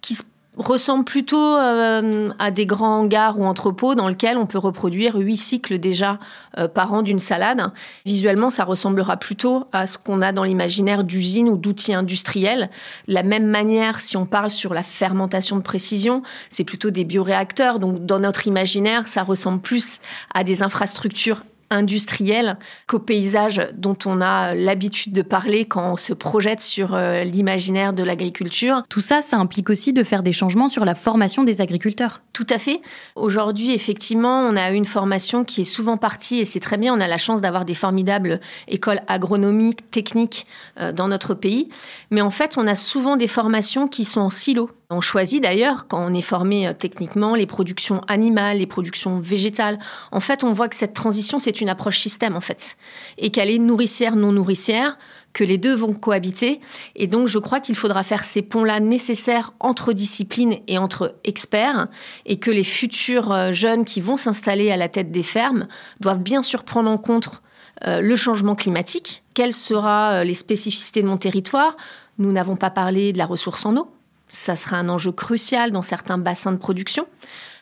qui 0.00 0.14
se 0.14 0.22
ressemble 0.56 1.04
plutôt 1.04 1.56
euh, 1.56 2.30
à 2.38 2.50
des 2.50 2.66
grands 2.66 3.00
hangars 3.00 3.38
ou 3.38 3.44
entrepôts 3.44 3.94
dans 3.94 4.08
lesquels 4.08 4.38
on 4.38 4.46
peut 4.46 4.58
reproduire 4.58 5.16
huit 5.16 5.36
cycles 5.36 5.78
déjà 5.78 6.18
euh, 6.58 6.68
par 6.68 6.92
an 6.92 7.02
d'une 7.02 7.18
salade. 7.18 7.70
Visuellement, 8.04 8.50
ça 8.50 8.64
ressemblera 8.64 9.16
plutôt 9.16 9.64
à 9.72 9.86
ce 9.86 9.98
qu'on 9.98 10.22
a 10.22 10.32
dans 10.32 10.44
l'imaginaire 10.44 11.04
d'usines 11.04 11.48
ou 11.48 11.56
d'outils 11.56 11.94
industriels. 11.94 12.70
De 13.08 13.14
la 13.14 13.22
même 13.22 13.46
manière, 13.46 14.00
si 14.00 14.16
on 14.16 14.26
parle 14.26 14.50
sur 14.50 14.72
la 14.72 14.82
fermentation 14.82 15.56
de 15.56 15.62
précision, 15.62 16.22
c'est 16.50 16.64
plutôt 16.64 16.90
des 16.90 17.04
bioréacteurs. 17.04 17.78
Donc, 17.78 18.06
dans 18.06 18.18
notre 18.18 18.46
imaginaire, 18.46 19.08
ça 19.08 19.22
ressemble 19.22 19.60
plus 19.60 20.00
à 20.34 20.44
des 20.44 20.62
infrastructures 20.62 21.42
industriel 21.70 22.58
qu'au 22.86 22.98
paysage 22.98 23.68
dont 23.74 23.96
on 24.04 24.20
a 24.20 24.54
l'habitude 24.54 25.12
de 25.12 25.22
parler 25.22 25.64
quand 25.64 25.92
on 25.92 25.96
se 25.96 26.12
projette 26.12 26.60
sur 26.60 26.94
euh, 26.94 27.24
l'imaginaire 27.24 27.92
de 27.92 28.02
l'agriculture. 28.02 28.82
Tout 28.88 29.00
ça, 29.00 29.22
ça 29.22 29.38
implique 29.38 29.70
aussi 29.70 29.92
de 29.92 30.02
faire 30.02 30.22
des 30.22 30.32
changements 30.32 30.68
sur 30.68 30.84
la 30.84 30.94
formation 30.94 31.44
des 31.44 31.60
agriculteurs. 31.60 32.22
Tout 32.32 32.46
à 32.50 32.58
fait. 32.58 32.80
Aujourd'hui, 33.14 33.72
effectivement, 33.72 34.40
on 34.40 34.56
a 34.56 34.70
une 34.70 34.84
formation 34.84 35.44
qui 35.44 35.62
est 35.62 35.64
souvent 35.64 35.96
partie, 35.96 36.38
et 36.38 36.44
c'est 36.44 36.60
très 36.60 36.76
bien, 36.76 36.94
on 36.94 37.00
a 37.00 37.08
la 37.08 37.18
chance 37.18 37.40
d'avoir 37.40 37.64
des 37.64 37.74
formidables 37.74 38.40
écoles 38.68 39.00
agronomiques, 39.08 39.90
techniques 39.90 40.46
euh, 40.78 40.92
dans 40.92 41.08
notre 41.08 41.34
pays, 41.34 41.68
mais 42.10 42.20
en 42.20 42.30
fait, 42.30 42.56
on 42.58 42.66
a 42.66 42.74
souvent 42.74 43.16
des 43.16 43.28
formations 43.28 43.88
qui 43.88 44.04
sont 44.04 44.20
en 44.20 44.30
silo. 44.30 44.70
On 44.88 45.00
choisit 45.00 45.42
d'ailleurs, 45.42 45.88
quand 45.88 46.04
on 46.06 46.14
est 46.14 46.22
formé 46.22 46.68
euh, 46.68 46.72
techniquement, 46.72 47.34
les 47.34 47.46
productions 47.46 48.02
animales, 48.06 48.58
les 48.58 48.66
productions 48.66 49.18
végétales. 49.18 49.80
En 50.12 50.20
fait, 50.20 50.44
on 50.44 50.52
voit 50.52 50.68
que 50.68 50.76
cette 50.76 50.92
transition, 50.92 51.40
c'est 51.40 51.60
une 51.60 51.68
approche 51.68 51.98
système, 51.98 52.36
en 52.36 52.40
fait. 52.40 52.76
Et 53.18 53.30
qu'elle 53.30 53.50
est 53.50 53.58
nourricière, 53.58 54.14
non 54.14 54.30
nourricière, 54.30 54.96
que 55.32 55.42
les 55.42 55.58
deux 55.58 55.74
vont 55.74 55.92
cohabiter. 55.92 56.60
Et 56.94 57.08
donc, 57.08 57.26
je 57.26 57.38
crois 57.40 57.58
qu'il 57.58 57.74
faudra 57.74 58.04
faire 58.04 58.24
ces 58.24 58.42
ponts-là 58.42 58.78
nécessaires 58.78 59.54
entre 59.58 59.92
disciplines 59.92 60.58
et 60.68 60.78
entre 60.78 61.16
experts. 61.24 61.88
Et 62.24 62.38
que 62.38 62.52
les 62.52 62.64
futurs 62.64 63.32
euh, 63.32 63.52
jeunes 63.52 63.84
qui 63.84 64.00
vont 64.00 64.16
s'installer 64.16 64.70
à 64.70 64.76
la 64.76 64.88
tête 64.88 65.10
des 65.10 65.24
fermes 65.24 65.66
doivent 65.98 66.22
bien 66.22 66.42
sûr 66.42 66.62
prendre 66.62 66.88
en 66.88 66.98
compte 66.98 67.42
euh, 67.88 68.00
le 68.00 68.14
changement 68.14 68.54
climatique. 68.54 69.24
Quelles 69.34 69.52
seront 69.52 70.22
les 70.22 70.34
spécificités 70.34 71.02
de 71.02 71.08
mon 71.08 71.16
territoire? 71.16 71.76
Nous 72.18 72.30
n'avons 72.30 72.54
pas 72.54 72.70
parlé 72.70 73.12
de 73.12 73.18
la 73.18 73.26
ressource 73.26 73.66
en 73.66 73.76
eau 73.76 73.88
ça 74.36 74.54
sera 74.54 74.76
un 74.76 74.90
enjeu 74.90 75.12
crucial 75.12 75.72
dans 75.72 75.80
certains 75.80 76.18
bassins 76.18 76.52
de 76.52 76.58
production. 76.58 77.06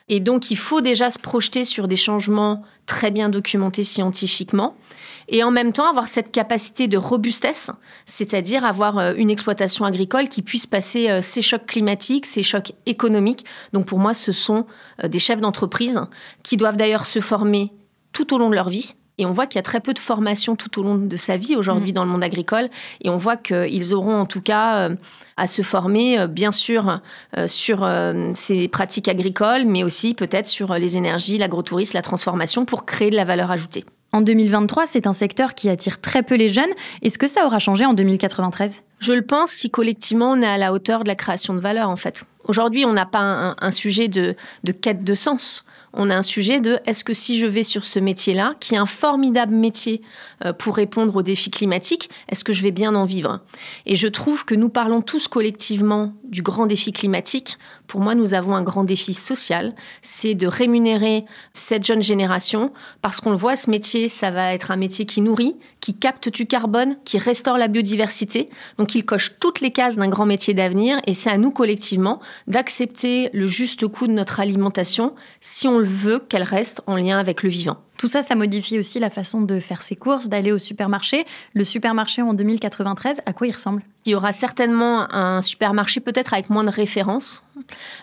Et 0.09 0.19
donc, 0.19 0.51
il 0.51 0.57
faut 0.57 0.81
déjà 0.81 1.09
se 1.09 1.17
projeter 1.17 1.63
sur 1.63 1.87
des 1.87 1.95
changements 1.95 2.63
très 2.85 3.11
bien 3.11 3.29
documentés 3.29 3.85
scientifiquement 3.85 4.75
et 5.29 5.41
en 5.41 5.51
même 5.51 5.71
temps 5.73 5.89
avoir 5.89 6.09
cette 6.09 6.31
capacité 6.31 6.87
de 6.87 6.97
robustesse, 6.97 7.71
c'est-à-dire 8.05 8.63
avoir 8.65 8.99
euh, 8.99 9.13
une 9.15 9.31
exploitation 9.31 9.85
agricole 9.85 10.27
qui 10.27 10.43
puisse 10.43 10.67
passer 10.67 11.09
euh, 11.09 11.21
ces 11.21 11.41
chocs 11.41 11.65
climatiques, 11.65 12.27
ces 12.27 12.43
chocs 12.43 12.73
économiques. 12.85 13.45
Donc, 13.71 13.87
pour 13.87 13.97
moi, 13.97 14.13
ce 14.13 14.33
sont 14.33 14.67
euh, 15.03 15.07
des 15.07 15.17
chefs 15.17 15.39
d'entreprise 15.39 16.01
qui 16.43 16.57
doivent 16.57 16.77
d'ailleurs 16.77 17.07
se 17.07 17.21
former 17.21 17.71
tout 18.11 18.35
au 18.35 18.37
long 18.37 18.49
de 18.49 18.55
leur 18.55 18.69
vie 18.69 18.95
et 19.17 19.25
on 19.25 19.31
voit 19.31 19.47
qu'il 19.47 19.57
y 19.57 19.59
a 19.59 19.63
très 19.63 19.79
peu 19.79 19.93
de 19.93 19.99
formation 19.99 20.55
tout 20.55 20.79
au 20.79 20.83
long 20.83 20.95
de 20.95 21.15
sa 21.15 21.37
vie 21.37 21.55
aujourd'hui 21.55 21.91
mm. 21.91 21.95
dans 21.95 22.05
le 22.05 22.11
monde 22.11 22.23
agricole. 22.23 22.69
Et 23.01 23.09
on 23.09 23.17
voit 23.17 23.37
qu'ils 23.37 23.93
auront 23.93 24.15
en 24.15 24.25
tout 24.25 24.41
cas 24.41 24.89
euh, 24.89 24.95
à 25.37 25.47
se 25.47 25.61
former, 25.61 26.19
euh, 26.19 26.27
bien 26.27 26.51
sûr, 26.51 27.01
euh, 27.37 27.47
sur 27.47 27.87
ces 28.33 28.67
pratiques 28.67 29.07
agricoles, 29.07 29.65
mais 29.65 29.83
aussi 29.83 30.13
peut-être 30.13 30.47
sur 30.47 30.73
les 30.73 30.97
énergies, 30.97 31.37
l'agrotourisme, 31.37 31.95
la 31.95 32.01
transformation 32.01 32.65
pour 32.65 32.85
créer 32.85 33.09
de 33.09 33.15
la 33.15 33.25
valeur 33.25 33.51
ajoutée. 33.51 33.85
En 34.11 34.21
2023, 34.21 34.85
c'est 34.85 35.07
un 35.07 35.13
secteur 35.13 35.55
qui 35.55 35.69
attire 35.69 35.99
très 35.99 36.23
peu 36.23 36.35
les 36.35 36.47
jeunes. 36.47 36.69
Est-ce 37.01 37.17
que 37.17 37.27
ça 37.27 37.45
aura 37.45 37.59
changé 37.59 37.85
en 37.85 37.93
2093 37.93 38.83
Je 38.99 39.13
le 39.13 39.21
pense 39.21 39.51
si 39.51 39.69
collectivement 39.69 40.31
on 40.31 40.41
est 40.41 40.47
à 40.47 40.57
la 40.57 40.73
hauteur 40.73 41.03
de 41.03 41.07
la 41.07 41.15
création 41.15 41.53
de 41.53 41.59
valeur 41.59 41.89
en 41.89 41.97
fait. 41.97 42.25
Aujourd'hui, 42.47 42.85
on 42.85 42.93
n'a 42.93 43.07
pas 43.07 43.55
un, 43.59 43.71
sujet 43.71 44.07
de, 44.07 44.35
quête 44.81 45.03
de 45.03 45.15
sens. 45.15 45.65
On 45.93 46.09
a 46.09 46.15
un 46.15 46.21
sujet 46.21 46.59
de 46.59 46.79
est-ce 46.85 47.03
que 47.03 47.13
si 47.13 47.39
je 47.39 47.45
vais 47.45 47.63
sur 47.63 47.85
ce 47.85 47.99
métier-là, 47.99 48.53
qui 48.59 48.75
est 48.75 48.77
un 48.77 48.85
formidable 48.85 49.55
métier 49.55 50.01
euh, 50.43 50.51
pour 50.51 50.75
répondre 50.75 51.15
aux 51.15 51.21
défis 51.23 51.49
climatiques, 51.49 52.09
est-ce 52.29 52.43
que 52.43 52.53
je 52.53 52.61
vais 52.61 52.71
bien 52.71 52.93
en 52.93 53.05
vivre? 53.05 53.39
Et 53.85 53.95
je 53.95 54.07
trouve 54.07 54.43
que 54.43 54.53
nous 54.53 54.69
parlons 54.69 55.01
tous 55.01 55.27
collectivement 55.27 56.13
du 56.25 56.41
grand 56.41 56.65
défi 56.65 56.91
climatique. 56.91 57.57
Pour 57.87 58.01
moi, 58.01 58.13
nous 58.13 58.33
avons 58.33 58.55
un 58.55 58.61
grand 58.61 58.83
défi 58.83 59.13
social, 59.13 59.73
c'est 60.01 60.35
de 60.35 60.47
rémunérer 60.47 61.23
cette 61.53 61.85
jeune 61.85 62.03
génération 62.03 62.73
parce 63.01 63.21
qu'on 63.21 63.31
le 63.31 63.37
voit, 63.37 63.55
ce 63.55 63.69
métier, 63.69 64.09
ça 64.09 64.31
va 64.31 64.53
être 64.53 64.71
un 64.71 64.75
métier 64.75 65.05
qui 65.05 65.21
nourrit, 65.21 65.55
qui 65.79 65.95
capte 65.95 66.29
du 66.29 66.45
carbone, 66.45 66.97
qui 67.05 67.17
restaure 67.17 67.57
la 67.57 67.69
biodiversité. 67.69 68.49
Il 68.93 69.05
coche 69.05 69.35
toutes 69.39 69.61
les 69.61 69.71
cases 69.71 69.95
d'un 69.95 70.09
grand 70.09 70.25
métier 70.25 70.53
d'avenir 70.53 70.99
et 71.07 71.13
c'est 71.13 71.29
à 71.29 71.37
nous 71.37 71.51
collectivement 71.51 72.19
d'accepter 72.47 73.29
le 73.33 73.47
juste 73.47 73.87
coût 73.87 74.07
de 74.07 74.11
notre 74.11 74.39
alimentation 74.39 75.15
si 75.41 75.67
on 75.67 75.79
le 75.79 75.85
veut 75.85 76.19
qu'elle 76.19 76.43
reste 76.43 76.81
en 76.85 76.95
lien 76.95 77.17
avec 77.17 77.41
le 77.41 77.49
vivant. 77.49 77.84
Tout 77.97 78.07
ça, 78.07 78.21
ça 78.21 78.35
modifie 78.35 78.77
aussi 78.77 78.99
la 78.99 79.09
façon 79.09 79.41
de 79.41 79.59
faire 79.59 79.81
ses 79.81 79.95
courses, 79.95 80.27
d'aller 80.27 80.51
au 80.51 80.59
supermarché. 80.59 81.25
Le 81.53 81.63
supermarché 81.63 82.21
en 82.21 82.33
2093, 82.33 83.21
à 83.25 83.33
quoi 83.33 83.47
il 83.47 83.53
ressemble? 83.53 83.83
Il 84.07 84.11
y 84.11 84.15
aura 84.15 84.33
certainement 84.33 85.11
un 85.11 85.41
supermarché 85.41 85.99
peut-être 85.99 86.33
avec 86.35 86.51
moins 86.51 86.63
de 86.63 86.69
références, 86.69 87.41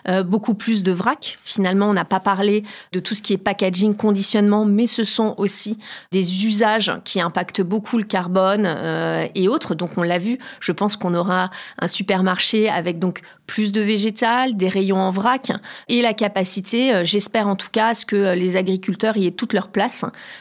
euh, 0.09 0.21
beaucoup 0.21 0.53
plus 0.53 0.83
de 0.83 0.91
vrac. 0.91 1.39
Finalement, 1.45 1.89
on 1.89 1.93
n'a 1.93 2.03
pas 2.03 2.19
parlé 2.19 2.63
de 2.91 2.99
tout 2.99 3.15
ce 3.15 3.21
qui 3.21 3.31
est 3.31 3.37
packaging, 3.37 3.95
conditionnement, 3.95 4.65
mais 4.65 4.85
ce 4.85 5.05
sont 5.05 5.33
aussi 5.37 5.77
des 6.11 6.45
usages 6.45 6.91
qui 7.05 7.21
impactent 7.21 7.61
beaucoup 7.61 7.97
le 7.97 8.03
carbone 8.03 8.65
euh, 8.65 9.27
et 9.33 9.47
autres. 9.47 9.75
Donc, 9.75 9.97
on 9.97 10.03
l'a 10.03 10.17
vu. 10.17 10.39
Je 10.59 10.73
pense 10.73 10.97
qu'on 10.97 11.13
aura 11.13 11.51
un 11.79 11.87
supermarché 11.87 12.67
avec 12.67 12.99
donc 12.99 13.21
plus 13.47 13.71
de 13.71 13.79
végétal, 13.79 14.57
des 14.57 14.67
rayons 14.69 14.97
en 14.97 15.11
vrac 15.11 15.51
et 15.87 16.01
la 16.01 16.13
capacité, 16.13 16.93
euh, 16.93 17.03
j'espère 17.03 17.47
en 17.47 17.55
tout 17.55 17.69
cas, 17.71 17.89
à 17.89 17.93
ce 17.93 18.05
que 18.05 18.33
les 18.33 18.57
agriculteurs 18.57 19.15
y 19.15 19.27
aient 19.27 19.31
toute 19.31 19.53
leur 19.53 19.69
place 19.69 19.82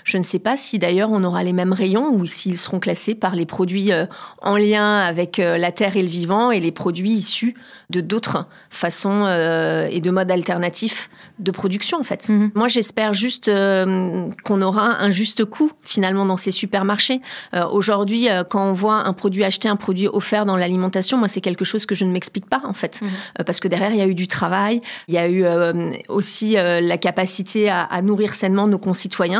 je 0.04 0.18
ne 0.18 0.22
sais 0.22 0.38
pas 0.38 0.56
si 0.56 0.78
d'ailleurs 0.78 1.10
on 1.10 1.24
aura 1.24 1.42
les 1.42 1.52
mêmes 1.52 1.72
rayons 1.72 2.10
ou 2.12 2.26
s'ils 2.26 2.56
seront 2.56 2.80
classés 2.80 3.14
par 3.14 3.34
les 3.34 3.46
produits 3.46 3.92
euh, 3.92 4.06
en 4.40 4.56
lien 4.56 4.98
avec 4.98 5.38
euh, 5.38 5.56
la 5.56 5.72
terre 5.72 5.96
et 5.96 6.02
le 6.02 6.08
vivant 6.08 6.50
et 6.50 6.60
les 6.60 6.72
produits 6.72 7.12
issus 7.12 7.54
de 7.90 8.00
d'autres 8.00 8.46
façons 8.70 9.24
euh, 9.26 9.86
et 9.90 10.00
de 10.00 10.10
modes 10.10 10.30
alternatifs 10.30 11.10
de 11.38 11.50
production 11.50 11.98
en 11.98 12.02
fait. 12.02 12.28
Mhm. 12.28 12.52
Moi 12.54 12.68
j'espère 12.68 13.14
juste 13.14 13.50
qu'on 13.50 14.62
aura 14.62 15.02
un 15.02 15.10
juste 15.10 15.44
coût 15.44 15.72
finalement 15.82 16.24
dans 16.24 16.36
ces 16.36 16.50
supermarchés. 16.50 17.20
Aujourd'hui 17.70 18.28
quand 18.48 18.64
on 18.64 18.72
voit 18.72 19.06
un 19.06 19.12
produit 19.12 19.44
acheté, 19.44 19.68
un 19.68 19.76
produit 19.76 20.08
offert 20.08 20.46
dans 20.46 20.56
l'alimentation, 20.56 21.18
moi 21.18 21.28
c'est 21.28 21.40
quelque 21.40 21.64
chose 21.64 21.86
que 21.86 21.94
je 21.94 22.04
ne 22.04 22.12
m'explique 22.12 22.48
pas 22.48 22.60
en 22.64 22.74
fait. 22.74 23.00
Mhm. 23.02 23.44
parce 23.44 23.60
que 23.60 23.68
derrière 23.68 23.90
il 23.90 23.98
y 23.98 24.02
a 24.02 24.06
eu 24.06 24.14
du 24.14 24.28
travail, 24.28 24.82
il 25.08 25.14
y 25.14 25.18
a 25.18 25.28
eu 25.28 25.44
aussi 26.08 26.52
la 26.54 26.98
capacité 26.98 27.70
à 27.70 28.02
nourrir 28.02 28.34
sainement 28.34 28.66
nos 28.66 28.78
concitoyens 28.78 29.31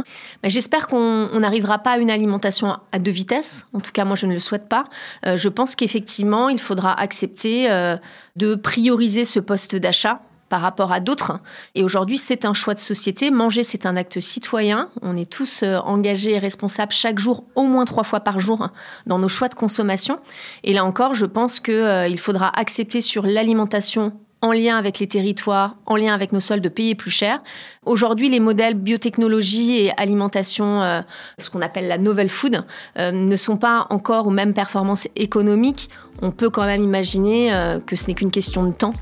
J'espère 0.44 0.86
qu'on 0.86 1.38
n'arrivera 1.38 1.78
pas 1.78 1.92
à 1.92 1.98
une 1.98 2.10
alimentation 2.10 2.76
à 2.92 2.98
deux 2.98 3.10
vitesses. 3.10 3.66
En 3.72 3.80
tout 3.80 3.92
cas, 3.92 4.04
moi, 4.04 4.16
je 4.16 4.26
ne 4.26 4.32
le 4.32 4.38
souhaite 4.38 4.68
pas. 4.68 4.84
Euh, 5.26 5.36
je 5.36 5.48
pense 5.48 5.76
qu'effectivement, 5.76 6.48
il 6.48 6.60
faudra 6.60 6.98
accepter 6.98 7.70
euh, 7.70 7.96
de 8.36 8.54
prioriser 8.54 9.24
ce 9.24 9.40
poste 9.40 9.76
d'achat 9.76 10.20
par 10.48 10.60
rapport 10.60 10.92
à 10.92 11.00
d'autres. 11.00 11.40
Et 11.74 11.82
aujourd'hui, 11.82 12.18
c'est 12.18 12.44
un 12.44 12.52
choix 12.52 12.74
de 12.74 12.78
société. 12.78 13.30
Manger, 13.30 13.62
c'est 13.62 13.86
un 13.86 13.96
acte 13.96 14.20
citoyen. 14.20 14.90
On 15.00 15.16
est 15.16 15.30
tous 15.30 15.62
euh, 15.62 15.78
engagés 15.78 16.32
et 16.32 16.38
responsables 16.38 16.92
chaque 16.92 17.18
jour, 17.18 17.44
au 17.54 17.62
moins 17.62 17.86
trois 17.86 18.04
fois 18.04 18.20
par 18.20 18.38
jour, 18.38 18.68
dans 19.06 19.18
nos 19.18 19.28
choix 19.28 19.48
de 19.48 19.54
consommation. 19.54 20.18
Et 20.62 20.74
là 20.74 20.84
encore, 20.84 21.14
je 21.14 21.24
pense 21.24 21.58
qu'il 21.58 22.18
faudra 22.18 22.50
accepter 22.58 23.00
sur 23.00 23.24
l'alimentation 23.24 24.12
en 24.42 24.50
lien 24.52 24.76
avec 24.76 24.98
les 24.98 25.06
territoires, 25.06 25.76
en 25.86 25.96
lien 25.96 26.12
avec 26.12 26.32
nos 26.32 26.40
sols, 26.40 26.60
de 26.60 26.68
payer 26.68 26.96
plus 26.96 27.12
cher. 27.12 27.40
Aujourd'hui, 27.86 28.28
les 28.28 28.40
modèles 28.40 28.74
biotechnologie 28.74 29.78
et 29.78 29.92
alimentation, 29.96 30.82
euh, 30.82 31.00
ce 31.38 31.48
qu'on 31.48 31.62
appelle 31.62 31.86
la 31.86 31.96
novel 31.96 32.28
food, 32.28 32.64
euh, 32.98 33.12
ne 33.12 33.36
sont 33.36 33.56
pas 33.56 33.86
encore 33.90 34.26
aux 34.26 34.30
mêmes 34.30 34.52
performances 34.52 35.06
économiques. 35.14 35.88
On 36.22 36.32
peut 36.32 36.50
quand 36.50 36.66
même 36.66 36.82
imaginer 36.82 37.54
euh, 37.54 37.78
que 37.78 37.94
ce 37.94 38.08
n'est 38.08 38.14
qu'une 38.14 38.32
question 38.32 38.64
de 38.64 38.72
temps 38.72 38.94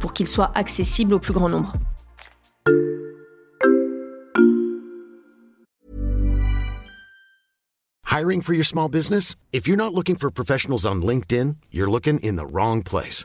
pour 0.00 0.12
qu'ils 0.12 0.28
soient 0.28 0.52
accessibles 0.54 1.14
au 1.14 1.18
plus 1.18 1.32
grand 1.32 1.48
nombre. 1.48 1.72
Hiring 8.04 8.42
for 8.42 8.52
your 8.52 8.64
small 8.64 8.90
business? 8.90 9.36
If 9.52 9.66
you're 9.66 9.78
not 9.78 9.94
looking 9.94 10.16
for 10.16 10.30
professionals 10.30 10.84
on 10.84 11.00
LinkedIn, 11.00 11.56
you're 11.70 11.90
looking 11.90 12.18
in 12.22 12.36
the 12.36 12.44
wrong 12.44 12.82
place. 12.82 13.24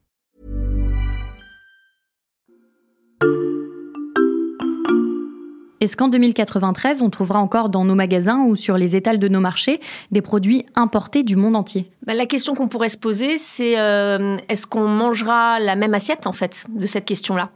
Est-ce 5.81 5.97
qu'en 5.97 6.09
2093, 6.09 7.01
on 7.01 7.09
trouvera 7.09 7.39
encore 7.39 7.69
dans 7.69 7.83
nos 7.83 7.95
magasins 7.95 8.43
ou 8.45 8.55
sur 8.55 8.77
les 8.77 8.95
étals 8.95 9.17
de 9.17 9.27
nos 9.27 9.39
marchés 9.39 9.79
des 10.11 10.21
produits 10.21 10.63
importés 10.75 11.23
du 11.23 11.35
monde 11.35 11.55
entier? 11.55 11.89
Bah, 12.05 12.13
La 12.13 12.27
question 12.27 12.53
qu'on 12.53 12.67
pourrait 12.67 12.89
se 12.89 12.99
poser, 12.99 13.39
c'est 13.39 13.79
euh, 13.79 14.37
est-ce 14.47 14.67
qu'on 14.67 14.87
mangera 14.87 15.59
la 15.59 15.75
même 15.75 15.95
assiette, 15.95 16.27
en 16.27 16.33
fait, 16.33 16.65
de 16.69 16.85
cette 16.85 17.05
question-là? 17.05 17.49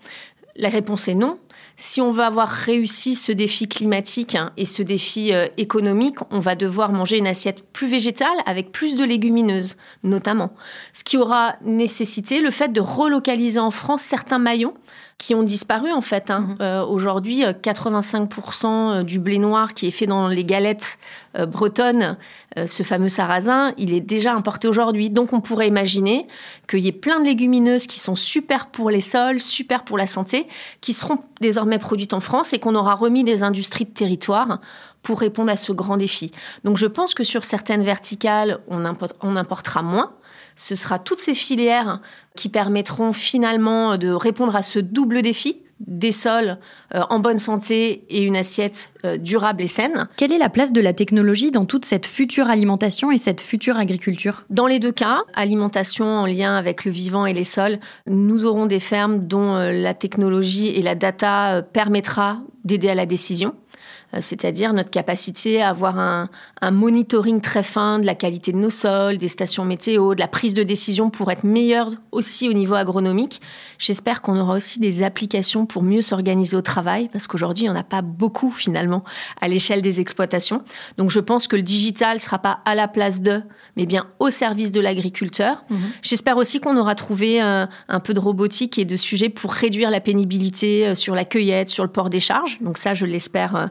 La 0.56 0.70
réponse 0.70 1.08
est 1.08 1.14
non. 1.14 1.38
Si 1.78 2.02
on 2.02 2.14
veut 2.14 2.24
avoir 2.24 2.50
réussi 2.50 3.14
ce 3.14 3.32
défi 3.32 3.68
climatique 3.68 4.38
et 4.58 4.66
ce 4.66 4.82
défi 4.82 5.32
euh, 5.32 5.48
économique, 5.58 6.18
on 6.32 6.40
va 6.40 6.56
devoir 6.56 6.94
manger 6.94 7.18
une 7.18 7.28
assiette 7.28 7.62
plus 7.74 7.88
végétale 7.88 8.38
avec 8.48 8.72
plus 8.72 8.96
de 8.96 9.04
légumineuses, 9.04 9.76
notamment. 10.04 10.52
Ce 10.94 11.04
qui 11.04 11.18
aura 11.18 11.58
nécessité 11.62 12.42
le 12.42 12.50
fait 12.50 12.74
de 12.74 12.82
relocaliser 12.82 13.60
en 13.60 13.72
France 13.72 14.02
certains 14.02 14.40
maillons 14.40 14.74
qui 15.18 15.34
ont 15.34 15.44
disparu 15.44 15.92
en 15.92 16.02
fait. 16.02 16.30
Hein. 16.30 16.42
Mhm. 16.42 16.58
Euh, 16.62 16.86
aujourd'hui, 16.86 17.44
85% 17.44 18.66
euh, 18.66 19.04
du 19.04 19.20
blé 19.20 19.38
noir 19.38 19.74
qui 19.74 19.88
est 19.88 19.92
fait 19.92 20.06
dans 20.06 20.28
les 20.28 20.44
galettes 20.44 20.98
euh, 21.38 21.46
bretonnes, 21.46 22.18
ce 22.68 22.84
fameux 22.84 23.10
sarrasin, 23.10 23.74
il 23.78 23.94
est 23.94 24.00
déjà 24.00 24.34
importé 24.34 24.70
aujourd'hui. 24.70 25.10
Donc 25.10 25.34
on 25.34 25.42
pourrait 25.42 25.68
imaginer 25.68 26.26
qu'il 26.70 26.80
y 26.80 26.88
ait 26.88 26.94
plein 26.94 27.20
de 27.20 27.26
légumineuses 27.26 27.86
qui 27.86 28.00
sont 28.00 28.16
super 28.16 28.68
pour 28.68 28.90
les 28.90 29.02
sols, 29.02 29.42
super 29.42 29.84
pour 29.84 29.98
la 29.98 30.08
santé, 30.08 30.48
qui 30.80 30.94
seront 30.94 31.20
désormais 31.42 31.80
produites 31.80 32.14
en 32.14 32.22
France 32.22 32.54
et 32.54 32.60
qu'on 32.60 32.76
aura 32.76 32.96
remis 32.96 33.26
des 33.26 33.44
industries 33.44 33.84
de 33.84 33.90
territoire 33.90 34.60
pour 35.04 35.20
répondre 35.20 35.52
à 35.52 35.58
ce 35.58 35.74
grand 35.74 35.98
défi. 35.98 36.32
Donc 36.64 36.78
je 36.78 36.86
pense 36.86 37.14
que 37.14 37.26
sur 37.26 37.44
certaines 37.44 37.84
verticales, 37.84 38.60
on, 38.70 38.86
on 39.22 39.36
importera 39.36 39.82
moins 39.82 40.14
ce 40.56 40.76
sera 40.76 41.00
toutes 41.00 41.20
ces 41.20 41.34
filières 41.34 42.02
qui 42.36 42.50
permettront 42.50 43.14
finalement 43.14 43.98
de 43.98 44.10
répondre 44.10 44.56
à 44.56 44.64
ce 44.64 44.80
double 44.80 45.22
défi 45.22 45.58
des 45.80 46.12
sols 46.12 46.58
euh, 46.94 47.02
en 47.10 47.20
bonne 47.20 47.38
santé 47.38 48.06
et 48.10 48.22
une 48.24 48.38
assiette 48.38 48.92
euh, 49.04 49.18
durable 49.18 49.62
et 49.62 49.68
saine. 49.68 50.08
Quelle 50.16 50.32
est 50.32 50.38
la 50.38 50.50
place 50.50 50.72
de 50.72 50.80
la 50.80 50.94
technologie 50.94 51.52
dans 51.52 51.66
toute 51.66 51.86
cette 51.86 52.06
future 52.06 52.50
alimentation 52.50 53.12
et 53.12 53.18
cette 53.18 53.42
future 53.42 53.78
agriculture? 53.78 54.46
Dans 54.50 54.68
les 54.68 54.80
deux 54.80 54.94
cas, 54.94 55.24
alimentation 55.34 56.06
en 56.06 56.26
lien 56.26 56.56
avec 56.56 56.86
le 56.86 56.92
vivant 56.92 57.26
et 57.26 57.34
les 57.34 57.44
sols, 57.44 57.80
nous 58.08 58.46
aurons 58.46 58.68
des 58.68 58.80
fermes 58.80 59.28
dont 59.28 59.56
euh, 59.56 59.72
la 59.74 59.94
technologie 59.94 60.68
et 60.68 60.82
la 60.82 60.96
data 60.96 61.62
permettra 61.62 62.40
d'aider 62.64 62.90
à 62.90 62.96
la 62.96 63.06
décision. 63.06 63.54
Euh, 64.16 64.20
c'est-à-dire 64.22 64.74
notre 64.74 64.90
capacité 64.90 65.62
à 65.62 65.70
avoir 65.70 66.00
un, 66.00 66.30
monitoring 66.72 67.42
très 67.42 67.62
fin 67.62 68.00
de 68.00 68.08
la 68.08 68.16
qualité 68.16 68.52
de 68.52 68.58
nos 68.58 68.72
sols, 68.72 69.20
des 69.20 69.28
stations 69.28 69.66
météo, 69.66 70.16
de 70.16 70.20
la 70.20 70.28
prise 70.28 70.56
de 70.56 70.64
décision 70.64 71.12
pour 71.12 71.32
être 71.32 71.44
meilleur 71.44 71.92
aussi 72.12 72.50
au 72.50 72.54
niveau 72.54 72.74
agronomique. 72.74 73.40
J'espère 73.78 74.24
qu'on 74.24 74.40
aura 74.40 74.56
aussi 74.56 74.80
des 74.80 75.04
applications 75.04 75.68
pour 75.68 75.84
mieux 75.84 76.02
s'organiser 76.02 76.58
au 76.58 76.62
travail, 76.62 77.08
parce 77.14 77.28
qu'aujourd'hui, 77.28 77.66
il 77.66 77.70
n'y 77.70 77.76
en 77.76 77.80
a 77.80 77.84
pas 77.84 78.02
beaucoup 78.02 78.50
finalement 78.50 79.04
à 79.40 79.48
l'échelle 79.48 79.84
des 79.84 80.00
exploitations. 80.00 80.64
Donc 80.98 81.12
je 81.12 81.20
pense 81.20 81.48
que 81.48 81.56
le 81.56 81.62
digital 81.62 82.16
ne 82.16 82.22
sera 82.22 82.40
pas 82.40 82.62
à 82.66 82.74
la 82.74 82.88
place 82.88 83.22
de, 83.22 83.42
mais 83.78 83.86
bien 83.86 84.08
au 84.20 84.32
service 84.32 84.72
de 84.72 84.82
l'agriculteur. 84.82 85.64
Mhm. 85.70 85.80
J'espère 86.02 86.38
aussi 86.38 86.60
qu'on 86.60 86.78
aura 86.78 86.96
trouvé 86.96 87.44
euh, 87.44 87.68
un 87.90 88.00
peu 88.00 88.16
de 88.16 88.20
robotique 88.20 88.80
et 88.80 88.86
de 88.86 88.96
sujets 88.96 89.30
pour 89.30 89.54
réduire 89.54 89.92
la 89.92 90.00
pénibilité 90.00 90.88
euh, 90.88 90.96
sur 90.96 91.14
la 91.14 91.26
cueillette, 91.26 91.70
sur 91.70 91.84
le 91.84 91.92
port 91.92 92.10
des 92.10 92.20
charges. 92.20 92.58
Donc 92.62 92.80
ça, 92.80 92.96
je 92.96 93.06
l'espère 93.06 93.70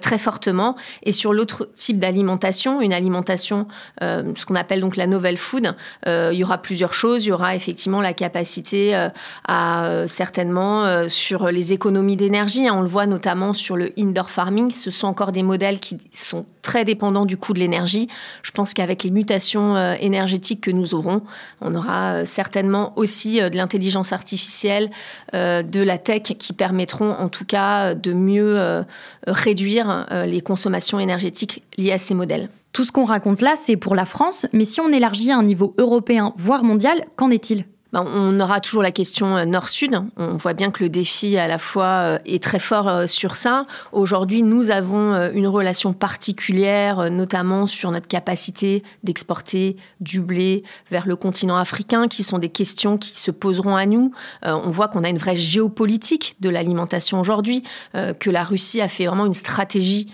très 0.00 0.18
fortement. 0.18 0.76
Et 1.02 1.12
sur 1.12 1.32
l'autre 1.32 1.68
type 1.74 1.98
d'alimentation, 1.98 2.80
une 2.80 2.92
alimentation, 2.92 3.66
euh, 4.02 4.32
ce 4.36 4.46
qu'on 4.46 4.54
appelle 4.54 4.80
donc 4.80 4.96
la 4.96 5.06
novel 5.06 5.36
food, 5.36 5.74
euh, 6.06 6.30
il 6.32 6.38
y 6.38 6.44
aura 6.44 6.58
plusieurs 6.58 6.94
choses. 6.94 7.26
Il 7.26 7.30
y 7.30 7.32
aura 7.32 7.54
effectivement 7.54 8.00
la 8.00 8.12
capacité 8.12 9.08
à 9.46 10.04
certainement 10.06 11.08
sur 11.08 11.48
les 11.48 11.72
économies 11.72 12.16
d'énergie. 12.16 12.68
Hein. 12.68 12.74
on 12.74 12.82
le 12.82 12.88
voit 12.88 13.06
notamment 13.06 13.54
sur 13.54 13.76
le 13.76 13.92
indoor 13.98 14.30
farming. 14.30 14.70
Ce 14.70 14.90
sont 14.90 15.06
encore 15.06 15.32
des 15.32 15.42
modèles 15.42 15.80
qui 15.80 15.98
sont 16.12 16.46
très 16.62 16.84
dépendants 16.84 17.26
du 17.26 17.36
coût 17.36 17.52
de 17.52 17.58
l'énergie. 17.58 18.08
Je 18.42 18.50
pense 18.52 18.74
qu'avec 18.74 19.02
les 19.02 19.10
mutations 19.10 19.76
énergétiques 19.94 20.60
que 20.60 20.70
nous 20.70 20.94
aurons, 20.94 21.22
on 21.60 21.74
aura 21.74 22.24
certainement 22.26 22.92
aussi 22.96 23.40
de 23.40 23.56
l'intelligence 23.56 24.12
artificielle, 24.12 24.90
de 25.32 25.82
la 25.82 25.98
tech 25.98 26.22
qui 26.22 26.52
permettront 26.52 27.12
en 27.12 27.28
tout 27.28 27.44
cas 27.44 27.94
de 27.94 28.12
mieux 28.12 28.84
réduire 29.26 29.61
euh, 30.10 30.26
les 30.26 30.40
consommations 30.40 30.98
énergétiques 30.98 31.62
liées 31.76 31.92
à 31.92 31.98
ces 31.98 32.14
modèles. 32.14 32.48
Tout 32.72 32.84
ce 32.84 32.92
qu'on 32.92 33.04
raconte 33.04 33.42
là, 33.42 33.54
c'est 33.56 33.76
pour 33.76 33.94
la 33.94 34.04
France, 34.04 34.46
mais 34.52 34.64
si 34.64 34.80
on 34.80 34.88
élargit 34.88 35.30
à 35.30 35.36
un 35.36 35.42
niveau 35.42 35.74
européen, 35.78 36.32
voire 36.36 36.64
mondial, 36.64 37.04
qu'en 37.16 37.30
est-il? 37.30 37.64
Ben, 37.92 38.06
on 38.06 38.40
aura 38.40 38.60
toujours 38.60 38.82
la 38.82 38.90
question 38.90 39.36
euh, 39.36 39.44
nord-sud. 39.44 39.94
On 40.16 40.36
voit 40.36 40.54
bien 40.54 40.70
que 40.70 40.82
le 40.82 40.88
défi 40.88 41.36
à 41.36 41.46
la 41.46 41.58
fois 41.58 41.84
euh, 41.84 42.18
est 42.24 42.42
très 42.42 42.58
fort 42.58 42.88
euh, 42.88 43.06
sur 43.06 43.36
ça. 43.36 43.66
Aujourd'hui, 43.92 44.42
nous 44.42 44.70
avons 44.70 45.30
une 45.32 45.46
relation 45.46 45.92
particulière, 45.92 47.10
notamment 47.10 47.66
sur 47.66 47.90
notre 47.90 48.08
capacité 48.08 48.82
d'exporter 49.04 49.76
du 50.00 50.20
blé 50.20 50.62
vers 50.90 51.06
le 51.06 51.16
continent 51.16 51.56
africain, 51.56 52.08
qui 52.08 52.22
sont 52.22 52.38
des 52.38 52.48
questions 52.48 52.96
qui 52.96 53.16
se 53.18 53.30
poseront 53.30 53.76
à 53.76 53.86
nous. 53.86 54.12
On 54.42 54.70
voit 54.70 54.88
qu'on 54.88 55.04
a 55.04 55.08
une 55.08 55.18
vraie 55.18 55.36
géopolitique 55.36 56.36
de 56.40 56.48
l'alimentation 56.48 57.20
aujourd'hui, 57.20 57.62
que 57.92 58.30
la 58.30 58.44
Russie 58.44 58.80
a 58.80 58.88
fait 58.88 59.06
vraiment 59.06 59.26
une 59.26 59.34
stratégie 59.34 60.12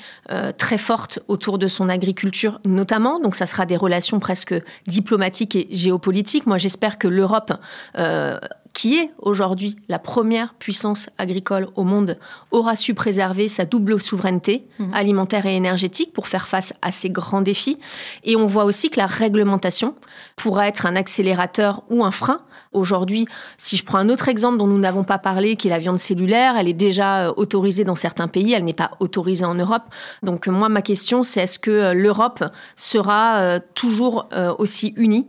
très 0.56 0.78
forte 0.78 1.20
autour 1.28 1.58
de 1.58 1.68
son 1.68 1.88
agriculture, 1.88 2.60
notamment. 2.64 3.20
Donc, 3.20 3.34
ça 3.34 3.46
sera 3.46 3.66
des 3.66 3.76
relations 3.76 4.18
presque 4.18 4.54
diplomatiques 4.86 5.56
et 5.56 5.68
géopolitiques. 5.70 6.46
Moi, 6.46 6.58
j'espère 6.58 6.98
que 6.98 7.08
l'Europe 7.08 7.52
euh, 7.98 8.38
qui 8.78 8.96
est 8.96 9.10
aujourd'hui 9.18 9.76
la 9.88 9.98
première 9.98 10.54
puissance 10.54 11.10
agricole 11.18 11.68
au 11.74 11.82
monde, 11.82 12.16
aura 12.52 12.76
su 12.76 12.94
préserver 12.94 13.48
sa 13.48 13.64
double 13.64 14.00
souveraineté 14.00 14.66
mhm. 14.78 14.94
alimentaire 14.94 15.46
et 15.46 15.56
énergétique 15.56 16.12
pour 16.12 16.28
faire 16.28 16.46
face 16.46 16.72
à 16.80 16.92
ces 16.92 17.10
grands 17.10 17.40
défis. 17.40 17.78
Et 18.22 18.36
on 18.36 18.46
voit 18.46 18.64
aussi 18.64 18.88
que 18.88 18.98
la 18.98 19.06
réglementation 19.06 19.96
pourra 20.36 20.68
être 20.68 20.86
un 20.86 20.94
accélérateur 20.94 21.82
ou 21.90 22.04
un 22.04 22.12
frein. 22.12 22.42
Aujourd'hui, 22.72 23.26
si 23.56 23.76
je 23.76 23.84
prends 23.84 23.98
un 23.98 24.10
autre 24.10 24.28
exemple 24.28 24.58
dont 24.58 24.68
nous 24.68 24.78
n'avons 24.78 25.02
pas 25.02 25.18
parlé, 25.18 25.56
qui 25.56 25.66
est 25.66 25.70
la 25.70 25.80
viande 25.80 25.98
cellulaire, 25.98 26.54
elle 26.56 26.68
est 26.68 26.72
déjà 26.72 27.28
euh, 27.28 27.32
autorisée 27.36 27.82
dans 27.82 27.96
certains 27.96 28.28
pays, 28.28 28.52
elle 28.52 28.64
n'est 28.64 28.74
pas 28.74 28.92
autorisée 29.00 29.46
en 29.46 29.54
Europe. 29.54 29.84
Donc 30.22 30.46
moi, 30.46 30.68
ma 30.68 30.82
question, 30.82 31.24
c'est 31.24 31.40
est-ce 31.40 31.58
que 31.58 31.70
euh, 31.70 31.94
l'Europe 31.94 32.44
sera 32.76 33.58
toujours 33.74 34.28
aussi 34.58 34.92
unie 34.96 35.26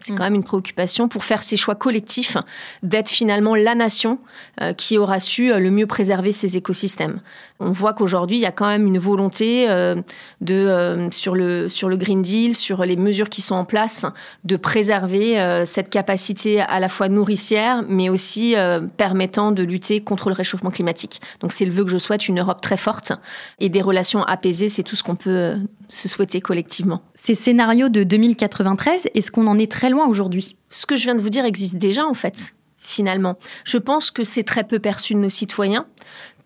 c'est 0.00 0.12
quand 0.12 0.22
mm. 0.22 0.26
même 0.26 0.34
une 0.36 0.44
préoccupation 0.44 1.08
pour 1.08 1.24
faire 1.24 1.42
ces 1.42 1.56
choix 1.56 1.74
collectifs 1.74 2.36
d'être 2.82 3.08
finalement 3.08 3.54
la 3.54 3.74
nation 3.74 4.18
euh, 4.60 4.72
qui 4.72 4.96
aura 4.96 5.18
su 5.18 5.52
euh, 5.52 5.58
le 5.58 5.70
mieux 5.70 5.86
préserver 5.86 6.30
ses 6.30 6.56
écosystèmes. 6.56 7.20
On 7.58 7.72
voit 7.72 7.92
qu'aujourd'hui, 7.92 8.36
il 8.36 8.40
y 8.40 8.46
a 8.46 8.52
quand 8.52 8.68
même 8.68 8.86
une 8.86 8.98
volonté 8.98 9.68
euh, 9.68 9.96
de, 10.40 11.08
sur, 11.10 11.34
le, 11.34 11.68
sur 11.68 11.88
le 11.88 11.96
Green 11.96 12.22
Deal, 12.22 12.54
sur 12.54 12.84
les 12.84 12.96
mesures 12.96 13.28
qui 13.28 13.42
sont 13.42 13.56
en 13.56 13.64
place, 13.64 14.06
de 14.44 14.56
préserver 14.56 15.64
cette 15.66 15.90
capacité 15.90 16.60
à 16.60 16.78
la 16.78 16.88
fois 16.88 17.08
nourricière, 17.08 17.82
mais 17.88 18.08
aussi 18.08 18.54
permettant 18.96 19.50
de 19.50 19.64
lutter 19.64 20.00
contre 20.00 20.28
le 20.28 20.34
réchauffement 20.34 20.70
climatique. 20.70 21.20
Donc 21.40 21.52
c'est 21.52 21.64
le 21.64 21.72
vœu 21.72 21.84
que 21.84 21.90
je 21.90 21.98
souhaite, 21.98 22.28
une 22.28 22.38
Europe 22.38 22.60
très 22.60 22.76
forte 22.76 23.12
et 23.58 23.68
des 23.68 23.82
relations 23.82 24.22
apaisées, 24.22 24.68
c'est 24.68 24.84
tout 24.84 24.94
ce 24.94 25.02
qu'on 25.02 25.16
peut 25.16 25.54
se 25.88 26.08
souhaiter 26.08 26.40
collectivement. 26.40 27.02
Ces 27.14 27.34
scénarios 27.34 27.88
de 27.88 28.04
2093, 28.04 29.08
est-ce 29.14 29.32
qu'on 29.32 29.48
en 29.48 29.58
est 29.58 29.70
très 29.70 29.87
loin 29.88 30.06
aujourd'hui 30.06 30.56
Ce 30.68 30.86
que 30.86 30.96
je 30.96 31.04
viens 31.04 31.14
de 31.14 31.20
vous 31.20 31.30
dire 31.30 31.44
existe 31.44 31.76
déjà 31.76 32.04
en 32.04 32.14
fait 32.14 32.54
finalement. 32.88 33.36
Je 33.64 33.76
pense 33.76 34.10
que 34.10 34.24
c'est 34.24 34.44
très 34.44 34.64
peu 34.64 34.78
perçu 34.78 35.12
de 35.12 35.18
nos 35.18 35.28
citoyens, 35.28 35.84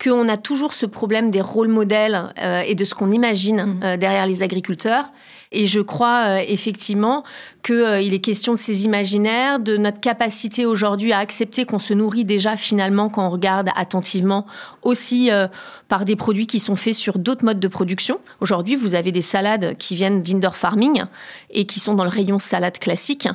qu'on 0.03 0.27
a 0.27 0.35
toujours 0.35 0.73
ce 0.73 0.85
problème 0.85 1.31
des 1.31 1.39
rôles 1.39 1.69
modèles 1.69 2.33
euh, 2.37 2.61
et 2.61 2.75
de 2.75 2.83
ce 2.83 2.93
qu'on 2.93 3.11
imagine 3.11 3.63
mmh. 3.63 3.79
euh, 3.83 3.97
derrière 3.97 4.27
les 4.27 4.43
agriculteurs. 4.43 5.05
Et 5.53 5.67
je 5.67 5.79
crois 5.79 6.25
euh, 6.25 6.43
effectivement 6.47 7.23
qu'il 7.63 7.75
euh, 7.75 8.01
est 8.01 8.19
question 8.19 8.53
de 8.53 8.57
ces 8.57 8.85
imaginaires, 8.85 9.59
de 9.59 9.77
notre 9.77 9.99
capacité 9.99 10.65
aujourd'hui 10.65 11.13
à 11.13 11.19
accepter 11.19 11.65
qu'on 11.65 11.79
se 11.79 11.93
nourrit 11.93 12.25
déjà 12.25 12.57
finalement 12.57 13.07
quand 13.07 13.25
on 13.25 13.29
regarde 13.29 13.69
attentivement 13.75 14.45
aussi 14.81 15.31
euh, 15.31 15.47
par 15.87 16.05
des 16.05 16.15
produits 16.15 16.47
qui 16.47 16.59
sont 16.59 16.75
faits 16.75 16.95
sur 16.95 17.19
d'autres 17.19 17.45
modes 17.45 17.59
de 17.59 17.67
production. 17.67 18.19
Aujourd'hui, 18.41 18.75
vous 18.75 18.95
avez 18.95 19.11
des 19.11 19.21
salades 19.21 19.77
qui 19.77 19.95
viennent 19.95 20.23
d'indoor 20.23 20.55
farming 20.55 21.03
et 21.51 21.65
qui 21.65 21.79
sont 21.79 21.93
dans 21.93 22.03
le 22.03 22.09
rayon 22.09 22.39
salade 22.39 22.79
classique. 22.79 23.29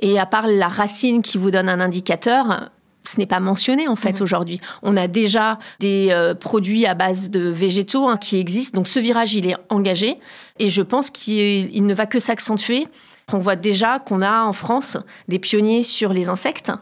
Et 0.00 0.18
à 0.18 0.26
part 0.26 0.46
la 0.46 0.68
racine 0.68 1.22
qui 1.22 1.38
vous 1.38 1.50
donne 1.50 1.68
un 1.68 1.80
indicateur, 1.80 2.70
ce 3.04 3.18
n'est 3.18 3.26
pas 3.26 3.40
mentionné 3.40 3.88
en 3.88 3.96
fait 3.96 4.18
mhm. 4.18 4.22
aujourd'hui. 4.22 4.60
On 4.82 4.96
a 4.96 5.08
déjà 5.08 5.58
des 5.80 6.08
euh, 6.10 6.34
produits 6.34 6.86
à 6.86 6.94
base 6.94 7.30
de 7.30 7.40
végétaux 7.40 8.08
hein, 8.08 8.16
qui 8.16 8.38
existent, 8.38 8.78
donc 8.78 8.88
ce 8.88 8.98
virage 8.98 9.34
il 9.34 9.46
est 9.46 9.56
engagé 9.68 10.18
et 10.58 10.70
je 10.70 10.82
pense 10.82 11.10
qu'il 11.10 11.86
ne 11.86 11.94
va 11.94 12.06
que 12.06 12.18
s'accentuer. 12.18 12.88
On 13.32 13.38
voit 13.38 13.56
déjà 13.56 14.00
qu'on 14.00 14.20
a 14.20 14.42
en 14.42 14.52
France 14.52 14.98
des 15.28 15.38
pionniers 15.38 15.82
sur 15.82 16.12
les 16.12 16.28
insectes. 16.28 16.72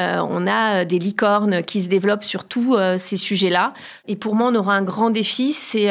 Euh, 0.00 0.24
on 0.26 0.46
a 0.46 0.86
des 0.86 0.98
licornes 0.98 1.62
qui 1.62 1.82
se 1.82 1.90
développent 1.90 2.24
sur 2.24 2.44
tous 2.44 2.76
euh, 2.76 2.96
ces 2.96 3.18
sujets-là. 3.18 3.74
Et 4.08 4.16
pour 4.16 4.34
moi, 4.34 4.48
on 4.50 4.54
aura 4.54 4.74
un 4.74 4.82
grand 4.82 5.10
défi, 5.10 5.52
c'est 5.52 5.88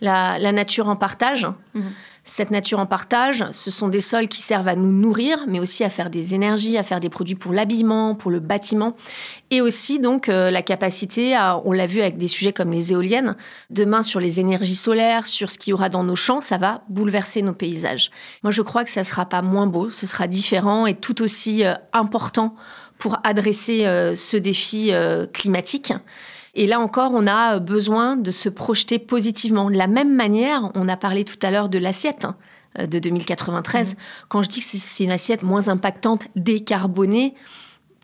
la, 0.00 0.52
nature 0.52 0.88
en 0.88 0.96
partage. 0.96 1.46
Mhm. 1.74 1.92
Cette 2.30 2.52
nature 2.52 2.78
en 2.78 2.86
partage, 2.86 3.44
ce 3.50 3.72
sont 3.72 3.88
des 3.88 4.00
sols 4.00 4.28
qui 4.28 4.40
servent 4.40 4.68
à 4.68 4.76
nous 4.76 4.92
nourrir, 4.92 5.46
mais 5.48 5.58
aussi 5.58 5.82
à 5.82 5.90
faire 5.90 6.10
des 6.10 6.32
énergies, 6.32 6.78
à 6.78 6.84
faire 6.84 7.00
des 7.00 7.08
produits 7.10 7.34
pour 7.34 7.52
l'habillement, 7.52 8.14
pour 8.14 8.30
le 8.30 8.38
bâtiment, 8.38 8.94
et 9.50 9.60
aussi 9.60 9.98
donc 9.98 10.28
euh, 10.28 10.52
la 10.52 10.62
capacité, 10.62 11.34
à, 11.34 11.60
on 11.64 11.72
l'a 11.72 11.86
vu 11.86 12.00
avec 12.00 12.18
des 12.18 12.28
sujets 12.28 12.52
comme 12.52 12.70
les 12.70 12.92
éoliennes, 12.92 13.34
demain 13.70 14.04
sur 14.04 14.20
les 14.20 14.38
énergies 14.38 14.76
solaires, 14.76 15.26
sur 15.26 15.50
ce 15.50 15.58
qu'il 15.58 15.72
y 15.72 15.74
aura 15.74 15.88
dans 15.88 16.04
nos 16.04 16.14
champs, 16.14 16.40
ça 16.40 16.56
va 16.56 16.84
bouleverser 16.88 17.42
nos 17.42 17.52
paysages. 17.52 18.12
Moi, 18.44 18.52
je 18.52 18.62
crois 18.62 18.84
que 18.84 18.92
ça 18.92 19.02
sera 19.02 19.26
pas 19.26 19.42
moins 19.42 19.66
beau, 19.66 19.90
ce 19.90 20.06
sera 20.06 20.28
différent 20.28 20.86
et 20.86 20.94
tout 20.94 21.22
aussi 21.22 21.64
euh, 21.64 21.74
important 21.92 22.54
pour 22.98 23.18
adresser 23.24 23.86
euh, 23.86 24.14
ce 24.14 24.36
défi 24.36 24.92
climatique. 25.32 25.94
Et 26.54 26.66
là 26.66 26.80
encore, 26.80 27.12
on 27.14 27.26
a 27.26 27.58
besoin 27.58 28.16
de 28.16 28.30
se 28.30 28.48
projeter 28.48 28.98
positivement. 28.98 29.70
De 29.70 29.76
la 29.76 29.86
même 29.86 30.14
manière, 30.14 30.70
on 30.74 30.88
a 30.88 30.96
parlé 30.96 31.24
tout 31.24 31.38
à 31.42 31.50
l'heure 31.50 31.68
de 31.68 31.78
l'assiette 31.78 32.24
hein, 32.24 32.36
de 32.86 32.98
2093. 32.98 33.94
Mmh. 33.94 33.98
Quand 34.28 34.42
je 34.42 34.48
dis 34.48 34.60
que 34.60 34.66
c'est 34.66 35.04
une 35.04 35.12
assiette 35.12 35.42
moins 35.42 35.68
impactante, 35.68 36.24
décarbonée, 36.36 37.34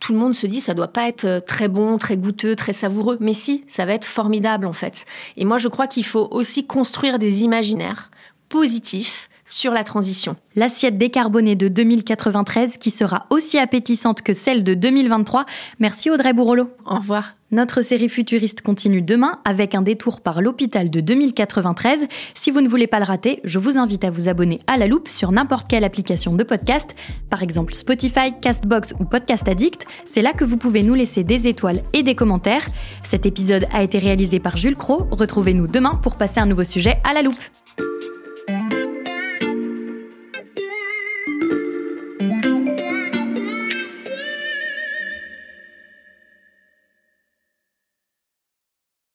tout 0.00 0.12
le 0.12 0.18
monde 0.18 0.35
se 0.35 0.46
dit 0.46 0.61
ça 0.61 0.74
doit 0.74 0.92
pas 0.92 1.09
être 1.09 1.24
euh, 1.24 1.40
très 1.40 1.68
bon, 1.68 1.98
très 1.98 2.16
goûteux, 2.16 2.54
très 2.54 2.72
savoureux, 2.72 3.16
mais 3.20 3.35
si, 3.35 3.64
ça 3.66 3.85
va 3.87 3.94
être 3.94 4.04
formidable 4.04 4.66
en 4.66 4.72
fait. 4.72 5.06
Et 5.37 5.44
moi 5.44 5.59
je 5.59 5.68
crois 5.68 5.87
qu'il 5.87 6.04
faut 6.04 6.28
aussi 6.30 6.66
construire 6.66 7.18
des 7.18 7.42
imaginaires 7.42 8.11
positifs 8.48 9.28
sur 9.46 9.72
la 9.72 9.85
transition. 9.85 10.37
L'assiette 10.54 10.98
décarbonée 10.98 11.54
de 11.54 11.68
2093 11.68 12.78
qui 12.78 12.90
sera 12.90 13.26
aussi 13.30 13.59
appétissante 13.59 14.22
que 14.22 14.32
celle 14.32 14.64
de 14.64 14.74
2023. 14.74 15.46
Merci 15.78 16.11
Audrey 16.11 16.32
Bourrolo. 16.32 16.70
Au 16.85 16.96
revoir. 16.96 17.37
Notre 17.52 17.82
série 17.82 18.09
futuriste 18.09 18.61
continue 18.61 19.02
demain 19.02 19.38
avec 19.44 19.76
un 19.76 19.82
détour 19.82 20.20
par 20.20 20.42
l'hôpital 20.42 20.90
de 20.90 21.00
2093. 21.00 22.09
Si 22.35 22.50
vous 22.50 22.61
ne 22.61 22.68
voulez 22.68 22.88
pas 22.88 22.98
le 22.98 23.04
rater, 23.04 23.40
je 23.44 23.61
vous 23.61 23.78
invite 23.78 24.02
à 24.02 24.11
vous 24.11 24.28
abonner 24.28 24.59
à 24.66 24.76
la 24.76 24.88
loupe 24.88 25.09
sur 25.09 25.30
n'importe 25.30 25.68
quelle 25.68 25.85
application 25.85 26.35
de 26.35 26.42
podcast, 26.42 26.96
par 27.30 27.44
exemple 27.44 27.72
Spotify, 27.72 28.35
Castbox 28.42 28.94
ou 28.98 29.04
Podcast 29.04 29.48
Addict. 29.48 29.87
C'est 30.06 30.22
là 30.22 30.32
que 30.32 30.44
vous 30.44 30.56
pouvez 30.56 30.82
nous 30.82 30.94
laisser 30.94 31.22
des 31.22 31.46
étoiles 31.46 31.82
et 31.92 32.02
des 32.02 32.16
commentaires. 32.16 32.66
Cet 33.04 33.26
épisode 33.26 33.66
a 33.72 33.85
été 33.85 33.98
réalisé 33.98 34.40
par 34.40 34.56
Jules 34.56 34.76
Cro. 34.76 35.06
Retrouvez-nous 35.12 35.68
demain 35.68 35.94
pour 36.02 36.16
passer 36.16 36.40
un 36.40 36.46
nouveau 36.46 36.64
sujet 36.64 36.96
à 37.04 37.12
la 37.12 37.22
loupe. 37.22 37.40